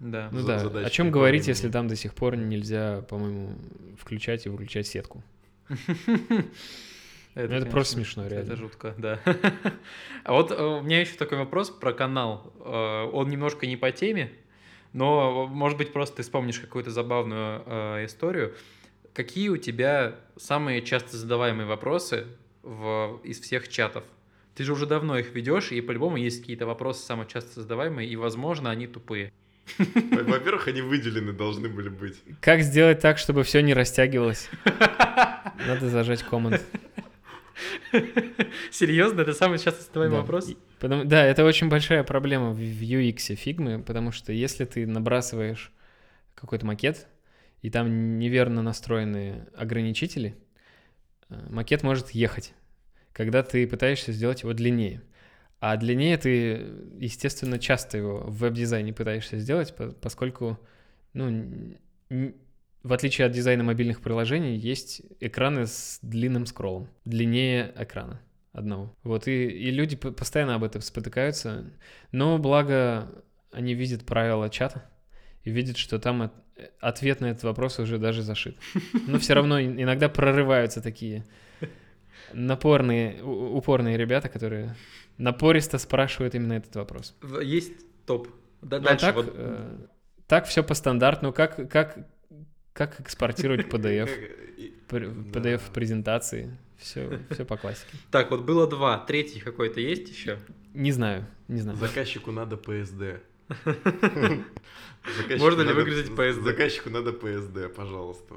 Да. 0.00 0.28
Ну 0.32 0.46
да, 0.46 0.60
о 0.60 0.90
чем 0.90 1.10
говорить, 1.10 1.42
времени. 1.42 1.56
если 1.56 1.70
там 1.70 1.88
до 1.88 1.96
сих 1.96 2.14
пор 2.14 2.36
нельзя, 2.36 3.02
по-моему, 3.08 3.56
включать 3.98 4.46
и 4.46 4.48
выключать 4.48 4.86
сетку? 4.86 5.22
Это, 7.34 7.54
это 7.54 7.66
просто 7.66 7.94
смешно, 7.94 8.24
Это 8.24 8.34
реально. 8.34 8.56
жутко, 8.56 8.94
да. 8.98 9.20
А 10.24 10.32
вот 10.32 10.50
э, 10.50 10.60
у 10.60 10.80
меня 10.82 11.00
еще 11.00 11.14
такой 11.14 11.38
вопрос 11.38 11.70
про 11.70 11.92
канал. 11.92 12.52
Э, 12.58 13.08
Он 13.12 13.28
немножко 13.28 13.66
не 13.68 13.76
по 13.76 13.92
теме, 13.92 14.32
но, 14.92 15.46
может 15.46 15.78
быть, 15.78 15.92
просто 15.92 16.16
ты 16.16 16.22
вспомнишь 16.22 16.58
какую-то 16.58 16.90
забавную 16.90 17.62
э, 17.64 18.06
историю. 18.06 18.56
Какие 19.12 19.50
у 19.50 19.56
тебя 19.56 20.16
самые 20.36 20.82
часто 20.82 21.16
задаваемые 21.16 21.66
вопросы 21.66 22.26
в, 22.62 23.20
из 23.22 23.38
всех 23.40 23.68
чатов? 23.68 24.02
Ты 24.56 24.64
же 24.64 24.72
уже 24.72 24.86
давно 24.86 25.16
их 25.16 25.32
ведешь, 25.32 25.70
и 25.70 25.80
по-любому 25.80 26.16
есть 26.16 26.40
какие-то 26.40 26.66
вопросы 26.66 27.04
самые 27.04 27.28
часто 27.28 27.60
задаваемые, 27.60 28.08
и, 28.08 28.16
возможно, 28.16 28.70
они 28.70 28.88
тупые. 28.88 29.32
Во- 29.78 30.22
Во-первых, 30.24 30.68
они 30.68 30.80
выделены 30.82 31.32
должны 31.32 31.68
были 31.68 31.88
быть. 31.88 32.16
Как 32.40 32.60
сделать 32.62 33.00
так, 33.00 33.18
чтобы 33.18 33.42
все 33.42 33.60
не 33.60 33.74
растягивалось? 33.74 34.48
Надо 35.66 35.88
зажать 35.88 36.22
команд. 36.22 36.62
Серьезно? 38.70 39.22
Это 39.22 39.32
самый 39.34 39.58
часто 39.58 39.82
задаваемый 39.82 40.16
Да. 40.18 40.20
вопрос? 40.22 40.50
Потому- 40.78 41.04
да, 41.04 41.24
это 41.24 41.44
очень 41.44 41.68
большая 41.68 42.04
проблема 42.04 42.50
в, 42.50 42.56
в 42.56 42.82
UX 42.82 43.34
фигмы, 43.34 43.82
потому 43.82 44.12
что 44.12 44.32
если 44.32 44.64
ты 44.64 44.86
набрасываешь 44.86 45.72
какой-то 46.34 46.64
макет, 46.66 47.06
и 47.62 47.70
там 47.70 48.18
неверно 48.18 48.62
настроены 48.62 49.48
ограничители, 49.56 50.36
э, 51.30 51.34
макет 51.50 51.82
может 51.82 52.10
ехать, 52.10 52.52
когда 53.12 53.42
ты 53.42 53.66
пытаешься 53.66 54.12
сделать 54.12 54.42
его 54.42 54.52
длиннее. 54.52 55.02
А 55.60 55.76
длиннее 55.76 56.16
ты, 56.16 56.66
естественно, 56.98 57.58
часто 57.58 57.98
его 57.98 58.18
в 58.20 58.38
веб-дизайне 58.38 58.92
пытаешься 58.92 59.38
сделать, 59.38 59.74
по- 59.74 59.90
поскольку, 59.90 60.58
ну, 61.14 61.74
в 62.82 62.92
отличие 62.92 63.26
от 63.26 63.32
дизайна 63.32 63.64
мобильных 63.64 64.00
приложений, 64.00 64.56
есть 64.56 65.02
экраны 65.20 65.66
с 65.66 65.98
длинным 66.02 66.46
скроллом, 66.46 66.88
длиннее 67.04 67.72
экрана 67.76 68.20
одного. 68.52 68.94
Вот, 69.02 69.26
и, 69.26 69.46
и 69.46 69.70
люди 69.70 69.96
постоянно 69.96 70.54
об 70.54 70.64
этом 70.64 70.80
спотыкаются, 70.80 71.70
но 72.12 72.38
благо 72.38 73.08
они 73.52 73.74
видят 73.74 74.04
правила 74.06 74.48
чата 74.50 74.84
и 75.42 75.50
видят, 75.50 75.76
что 75.76 75.98
там 75.98 76.22
от- 76.22 76.34
ответ 76.80 77.20
на 77.20 77.26
этот 77.26 77.42
вопрос 77.44 77.78
уже 77.80 77.98
даже 77.98 78.22
зашит. 78.22 78.56
Но 79.06 79.18
все 79.18 79.34
равно 79.34 79.60
ин- 79.60 79.80
иногда 79.80 80.08
прорываются 80.08 80.80
такие 80.80 81.24
напорные, 82.32 83.22
упорные 83.22 83.96
ребята, 83.96 84.28
которые 84.28 84.76
напористо 85.18 85.78
спрашивают 85.78 86.34
именно 86.34 86.54
этот 86.54 86.74
вопрос. 86.76 87.14
Есть 87.42 87.72
топ. 88.06 88.28
Да, 88.62 88.78
Ну, 88.78 88.84
дальше 88.84 89.06
так, 89.06 89.14
вот 89.14 89.32
э, 89.34 89.78
так 90.26 90.46
все 90.46 90.62
по 90.64 90.74
стандарту. 90.74 91.32
Как, 91.32 91.70
как, 91.70 91.98
как 92.72 93.00
экспортировать 93.00 93.66
PDF? 93.68 94.10
PDF 94.88 95.60
презентации. 95.72 96.56
Все, 96.78 97.20
все 97.30 97.44
по 97.44 97.56
классике. 97.56 97.96
Так, 98.10 98.30
вот 98.30 98.42
было 98.42 98.66
два. 98.68 98.98
Третий 98.98 99.40
какой-то 99.40 99.80
есть 99.80 100.08
еще? 100.08 100.38
Не 100.74 100.92
знаю, 100.92 101.26
не 101.48 101.60
знаю. 101.60 101.76
Заказчику 101.78 102.30
надо 102.30 102.56
PSD. 102.56 103.20
Можно 105.38 105.62
ли 105.62 105.72
выгрузить 105.72 106.10
PSD? 106.10 106.42
Заказчику 106.42 106.90
надо 106.90 107.10
PSD, 107.10 107.68
пожалуйста. 107.68 108.34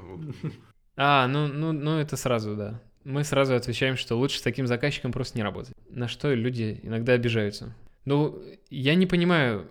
А, 0.96 1.26
ну, 1.28 1.46
ну, 1.46 1.72
ну 1.72 1.98
это 1.98 2.16
сразу, 2.16 2.56
да. 2.56 2.80
Мы 3.04 3.24
сразу 3.24 3.54
отвечаем, 3.54 3.96
что 3.96 4.16
лучше 4.16 4.38
с 4.38 4.42
таким 4.42 4.66
заказчиком 4.66 5.12
просто 5.12 5.36
не 5.36 5.42
работать. 5.42 5.74
На 5.88 6.08
что 6.08 6.32
люди 6.32 6.80
иногда 6.82 7.14
обижаются. 7.14 7.74
Ну, 8.04 8.42
я 8.70 8.94
не 8.94 9.06
понимаю, 9.06 9.68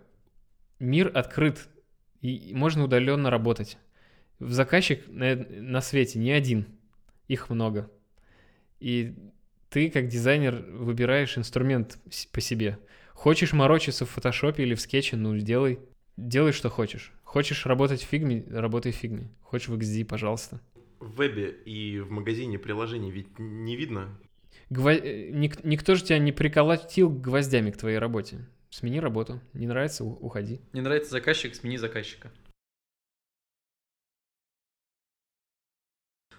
мир 0.79 1.11
открыт, 1.13 1.67
и 2.21 2.51
можно 2.53 2.83
удаленно 2.83 3.29
работать. 3.29 3.77
В 4.39 4.51
заказчик 4.51 5.03
на, 5.07 5.35
на 5.35 5.81
свете 5.81 6.19
не 6.19 6.31
один, 6.31 6.65
их 7.27 7.49
много. 7.49 7.89
И 8.79 9.13
ты, 9.69 9.89
как 9.89 10.07
дизайнер, 10.07 10.65
выбираешь 10.73 11.37
инструмент 11.37 11.97
по 12.31 12.41
себе. 12.41 12.79
Хочешь 13.13 13.53
морочиться 13.53 14.05
в 14.05 14.09
фотошопе 14.09 14.63
или 14.63 14.73
в 14.73 14.81
скетче, 14.81 15.15
ну, 15.15 15.37
делай. 15.37 15.79
Делай, 16.17 16.51
что 16.51 16.69
хочешь. 16.69 17.13
Хочешь 17.23 17.65
работать 17.65 18.01
в 18.01 18.07
фигме, 18.07 18.43
работай 18.49 18.91
в 18.91 18.95
фигме. 18.95 19.29
Хочешь 19.41 19.69
в 19.69 19.77
XD, 19.77 20.05
пожалуйста. 20.05 20.59
В 21.01 21.15
вебе 21.15 21.49
и 21.65 21.99
в 21.99 22.11
магазине 22.11 22.59
приложений 22.59 23.11
ведь 23.11 23.39
не 23.39 23.75
видно. 23.75 24.17
Гво- 24.69 24.93
э, 25.01 25.31
ник- 25.31 25.63
Никто 25.63 25.95
же 25.95 26.03
тебя 26.03 26.19
не 26.19 26.31
приколотил 26.31 27.09
гвоздями 27.09 27.71
к 27.71 27.77
твоей 27.77 27.97
работе. 27.97 28.47
Смени 28.69 28.99
работу. 28.99 29.41
Не 29.53 29.67
нравится, 29.67 30.03
уходи. 30.05 30.61
Не 30.73 30.81
нравится 30.81 31.11
заказчик, 31.11 31.55
смени 31.55 31.77
заказчика. 31.77 32.31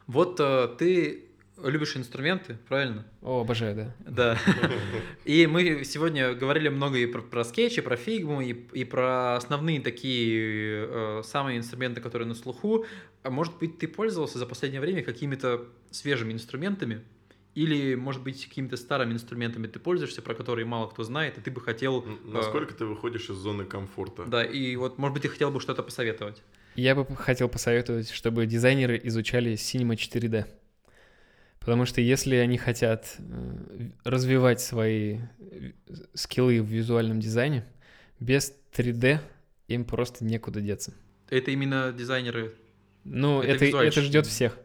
Вот 0.07 0.41
э, 0.41 0.69
ты 0.79 1.32
любишь 1.63 1.97
инструменты, 1.97 2.57
правильно? 2.69 3.05
О, 3.21 3.41
обожаю, 3.41 3.75
да. 3.77 3.95
Да. 4.01 4.39
И 5.25 5.47
мы 5.47 5.85
сегодня 5.85 6.35
говорили 6.35 6.69
много 6.69 6.99
и 6.99 7.07
про, 7.07 7.21
про 7.23 7.45
скетчи, 7.45 7.81
про 7.83 7.97
фигму, 7.97 8.41
и, 8.41 8.53
и 8.53 8.85
про 8.85 9.37
основные 9.37 9.81
такие 9.81 10.87
э, 10.89 11.23
самые 11.25 11.59
инструменты, 11.59 12.01
которые 12.01 12.27
на 12.27 12.35
слуху. 12.35 12.85
А 13.23 13.31
может 13.31 13.59
быть, 13.59 13.79
ты 13.79 13.87
пользовался 13.89 14.39
за 14.39 14.47
последнее 14.47 14.81
время 14.81 15.03
какими-то 15.03 15.67
свежими 15.91 16.33
инструментами? 16.33 17.03
Или, 17.55 17.95
может 17.97 18.23
быть, 18.23 18.47
какими-то 18.49 18.77
старыми 18.79 19.13
инструментами 19.13 19.67
ты 19.67 19.79
пользуешься, 19.79 20.23
про 20.23 20.35
которые 20.35 20.65
мало 20.65 20.89
кто 20.89 21.05
знает, 21.05 21.37
и 21.37 21.41
ты 21.43 21.51
бы 21.51 21.61
хотел... 21.61 22.03
Н- 22.03 22.33
Насколько 22.33 22.73
ты 22.73 22.87
выходишь 22.87 23.29
из 23.29 23.37
зоны 23.37 23.65
комфорта? 23.67 24.25
Да, 24.25 24.43
и 24.43 24.75
вот, 24.77 24.97
может 24.97 25.13
быть, 25.13 25.23
ты 25.25 25.29
хотел 25.29 25.51
бы 25.51 25.61
что-то 25.61 25.83
посоветовать. 25.83 26.43
Я 26.77 26.95
бы 26.95 27.05
хотел 27.15 27.51
посоветовать, 27.51 28.11
чтобы 28.11 28.47
дизайнеры 28.47 28.99
изучали 29.05 29.53
Cinema 29.53 29.91
4D. 29.95 30.47
Потому 31.65 31.87
что 31.87 32.01
если 32.01 32.35
они 32.37 32.59
хотят 32.59 33.17
э, 33.19 33.89
развивать 34.05 34.61
свои 34.61 35.19
э, 35.39 35.73
скиллы 36.13 36.61
в 36.61 36.67
визуальном 36.67 37.21
дизайне, 37.21 37.65
без 38.19 38.53
3D 38.73 39.21
им 39.69 39.85
просто 39.85 40.25
некуда 40.25 40.61
деться. 40.61 40.93
Это 41.31 41.53
именно 41.53 41.93
дизайнеры. 41.93 42.55
Ну, 43.05 43.41
Это 43.43 43.65
это, 43.65 43.79
это, 43.79 44.01
ждет 44.03 44.27
всех. 44.27 44.59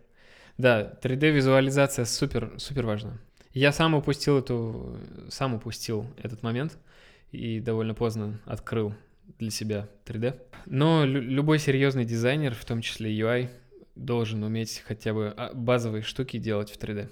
Да, 0.57 0.97
3D-визуализация 1.03 2.05
супер, 2.05 2.53
супер 2.57 2.85
важна. 2.85 3.19
Я 3.53 3.71
сам 3.71 3.93
упустил 3.93 4.39
эту, 4.39 4.97
сам 5.29 5.53
упустил 5.53 6.05
этот 6.17 6.41
момент 6.41 6.77
и 7.31 7.59
довольно 7.59 7.93
поздно 7.93 8.39
открыл 8.45 8.93
для 9.37 9.51
себя 9.51 9.87
3D. 10.05 10.39
Но 10.65 11.05
лю- 11.05 11.21
любой 11.21 11.59
серьезный 11.59 12.05
дизайнер, 12.05 12.55
в 12.55 12.65
том 12.65 12.81
числе 12.81 13.11
UI, 13.15 13.49
должен 14.05 14.43
уметь 14.43 14.83
хотя 14.85 15.13
бы 15.13 15.33
а, 15.35 15.53
базовые 15.53 16.03
штуки 16.03 16.37
делать 16.37 16.69
в 16.69 16.77
3D. 16.77 17.09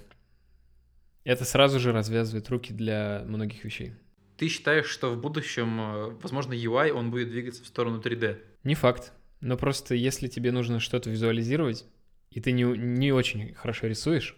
Это 1.23 1.43
сразу 1.43 1.79
же 1.79 1.91
развязывает 1.91 2.49
руки 2.49 2.71
для 2.71 3.23
многих 3.27 3.63
вещей. 3.63 3.93
Ты 4.37 4.47
считаешь, 4.47 4.85
что 4.85 5.11
в 5.11 5.19
будущем, 5.19 5.79
э, 5.79 6.09
возможно, 6.21 6.53
UI, 6.53 6.91
он 6.91 7.09
будет 7.09 7.29
двигаться 7.29 7.63
в 7.63 7.67
сторону 7.67 8.01
3D? 8.01 8.37
Не 8.63 8.75
факт. 8.75 9.13
Но 9.41 9.57
просто 9.57 9.95
если 9.95 10.27
тебе 10.27 10.51
нужно 10.51 10.79
что-то 10.79 11.09
визуализировать, 11.09 11.85
и 12.31 12.41
ты 12.41 12.51
не, 12.51 12.63
не 12.63 13.11
очень 13.11 13.53
хорошо 13.55 13.87
рисуешь, 13.87 14.35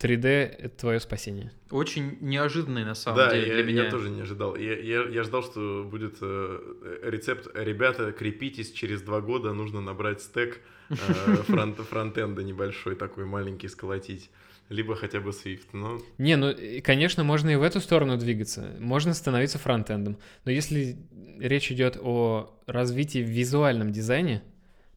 3D— 0.00 0.26
это 0.58 0.68
твое 0.70 0.98
спасение. 0.98 1.52
Очень 1.70 2.16
неожиданный 2.20 2.84
на 2.84 2.94
самом 2.94 3.18
да, 3.18 3.34
деле 3.34 3.48
я, 3.48 3.54
для 3.54 3.64
меня. 3.64 3.84
я 3.84 3.90
тоже 3.90 4.08
не 4.08 4.22
ожидал. 4.22 4.56
Я, 4.56 4.78
я, 4.78 5.04
я 5.04 5.22
ждал, 5.22 5.42
что 5.42 5.86
будет 5.88 6.16
э, 6.22 7.00
рецепт 7.04 7.48
«Ребята, 7.54 8.12
крепитесь, 8.12 8.72
через 8.72 9.02
два 9.02 9.20
года 9.20 9.52
нужно 9.52 9.80
набрать 9.80 10.22
стек 10.22 10.60
фронт, 11.46 11.78
фронтенда 11.78 12.42
небольшой 12.42 12.96
такой, 12.96 13.24
маленький, 13.24 13.68
сколотить». 13.68 14.30
Либо 14.70 14.94
хотя 14.94 15.18
бы 15.18 15.30
Swift, 15.30 15.66
но... 15.72 16.00
Не, 16.18 16.36
ну, 16.36 16.54
конечно, 16.84 17.24
можно 17.24 17.50
и 17.50 17.56
в 17.56 17.62
эту 17.62 17.80
сторону 17.80 18.16
двигаться. 18.16 18.76
Можно 18.78 19.14
становиться 19.14 19.58
фронтендом. 19.58 20.16
Но 20.44 20.52
если 20.52 20.96
речь 21.40 21.72
идет 21.72 21.98
о 22.00 22.56
развитии 22.66 23.18
в 23.18 23.28
визуальном 23.28 23.90
дизайне, 23.90 24.42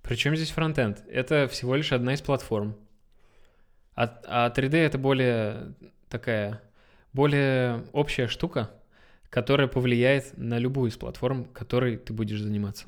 причем 0.03 0.35
здесь 0.35 0.51
фронтенд? 0.51 1.03
Это 1.09 1.47
всего 1.47 1.75
лишь 1.75 1.91
одна 1.91 2.13
из 2.13 2.21
платформ. 2.21 2.75
А, 3.95 4.19
а 4.25 4.53
3D 4.55 4.77
это 4.77 4.99
более 4.99 5.73
такая, 6.07 6.61
более 7.11 7.83
общая 7.93 8.27
штука, 8.27 8.69
которая 9.31 9.67
повлияет 9.67 10.37
на 10.37 10.59
любую 10.59 10.91
из 10.91 10.97
платформ, 10.97 11.45
которой 11.45 11.97
ты 11.97 12.13
будешь 12.13 12.41
заниматься. 12.41 12.85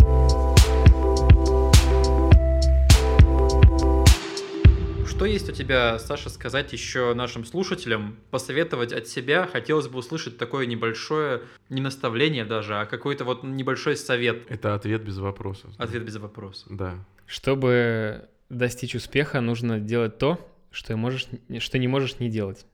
Что 5.15 5.23
есть 5.23 5.47
у 5.47 5.53
тебя, 5.53 5.97
Саша, 5.97 6.29
сказать 6.29 6.73
еще 6.73 7.13
нашим 7.13 7.45
слушателям, 7.45 8.17
посоветовать 8.31 8.91
от 8.91 9.07
себя? 9.07 9.47
Хотелось 9.47 9.87
бы 9.87 9.99
услышать 9.99 10.37
такое 10.37 10.65
небольшое, 10.65 11.43
не 11.69 11.79
наставление 11.79 12.43
даже, 12.43 12.75
а 12.75 12.85
какой-то 12.85 13.23
вот 13.23 13.41
небольшой 13.41 13.95
совет. 13.95 14.43
Это 14.49 14.75
ответ 14.75 15.05
без 15.05 15.17
вопросов. 15.17 15.71
Ответ 15.77 16.03
без 16.03 16.17
вопроса. 16.17 16.65
Да. 16.69 16.95
Чтобы 17.27 18.27
достичь 18.49 18.93
успеха, 18.93 19.39
нужно 19.39 19.79
делать 19.79 20.17
то, 20.17 20.37
что, 20.69 20.97
можешь, 20.97 21.27
что 21.59 21.77
не 21.77 21.87
можешь 21.87 22.19
не 22.19 22.29
делать. 22.29 22.65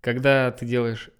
Когда 0.00 0.52
ты 0.52 0.64
делаешь 0.64 1.10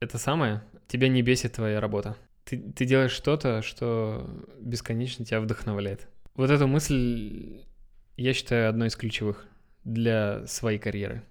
это 0.00 0.18
самое, 0.18 0.62
тебя 0.88 1.08
не 1.08 1.22
бесит 1.22 1.54
твоя 1.54 1.80
работа. 1.80 2.18
Ты, 2.44 2.58
ты 2.58 2.84
делаешь 2.84 3.12
что-то, 3.12 3.62
что 3.62 4.28
бесконечно 4.60 5.24
тебя 5.24 5.40
вдохновляет. 5.40 6.06
Вот 6.34 6.50
эту 6.50 6.66
мысль 6.66 7.62
я 8.18 8.34
считаю 8.34 8.68
одной 8.68 8.88
из 8.88 8.96
ключевых 8.96 9.46
для 9.84 10.46
своей 10.46 10.78
карьеры. 10.78 11.22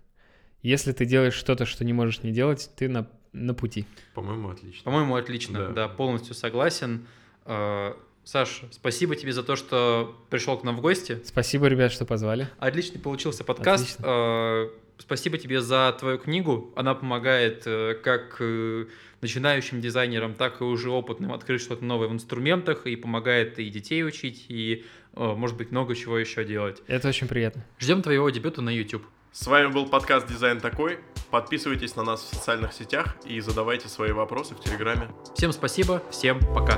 Если 0.61 0.91
ты 0.91 1.05
делаешь 1.05 1.33
что-то, 1.33 1.65
что 1.65 1.83
не 1.83 1.93
можешь 1.93 2.21
не 2.23 2.31
делать, 2.31 2.69
ты 2.75 2.87
на, 2.87 3.07
на 3.33 3.53
пути. 3.53 3.85
По-моему, 4.13 4.49
отлично. 4.49 4.83
По-моему, 4.83 5.15
отлично, 5.15 5.59
Да. 5.59 5.69
да, 5.69 5.87
полностью 5.87 6.35
согласен. 6.35 7.07
Э, 7.45 7.93
Саш, 8.23 8.61
спасибо 8.71 9.15
тебе 9.15 9.31
за 9.33 9.41
то, 9.41 9.55
что 9.55 10.15
пришел 10.29 10.55
к 10.57 10.63
нам 10.63 10.77
в 10.77 10.81
гости. 10.81 11.19
Спасибо, 11.25 11.65
ребят, 11.67 11.91
что 11.91 12.05
позвали. 12.05 12.47
Отличный 12.59 12.99
получился 12.99 13.43
подкаст. 13.43 13.97
Э, 14.03 14.69
Спасибо 15.01 15.37
тебе 15.39 15.61
за 15.61 15.95
твою 15.99 16.19
книгу. 16.19 16.71
Она 16.75 16.93
помогает 16.93 17.63
э, 17.65 17.95
как 18.03 18.37
э, 18.39 18.85
начинающим 19.21 19.81
дизайнерам, 19.81 20.35
так 20.35 20.61
и 20.61 20.63
уже 20.63 20.91
опытным 20.91 21.33
открыть 21.33 21.61
что-то 21.61 21.83
новое 21.83 22.07
в 22.07 22.13
инструментах 22.13 22.85
и 22.85 22.95
помогает 22.95 23.57
и 23.57 23.67
детей 23.69 24.05
учить, 24.05 24.45
и, 24.47 24.85
э, 25.15 25.33
может 25.33 25.57
быть, 25.57 25.71
много 25.71 25.95
чего 25.95 26.19
еще 26.19 26.43
делать. 26.43 26.83
Это 26.85 27.09
очень 27.09 27.27
приятно. 27.27 27.65
Ждем 27.79 28.03
твоего 28.03 28.29
дебюта 28.29 28.61
на 28.61 28.69
YouTube. 28.69 29.03
С 29.31 29.47
вами 29.47 29.67
был 29.67 29.87
подкаст 29.87 30.27
«Дизайн 30.27 30.59
такой». 30.59 30.99
Подписывайтесь 31.31 31.95
на 31.95 32.03
нас 32.03 32.21
в 32.21 32.35
социальных 32.35 32.73
сетях 32.73 33.15
и 33.25 33.39
задавайте 33.39 33.87
свои 33.87 34.11
вопросы 34.11 34.53
в 34.53 34.59
Телеграме. 34.59 35.09
Всем 35.33 35.51
спасибо, 35.51 36.03
всем 36.11 36.39
пока. 36.53 36.77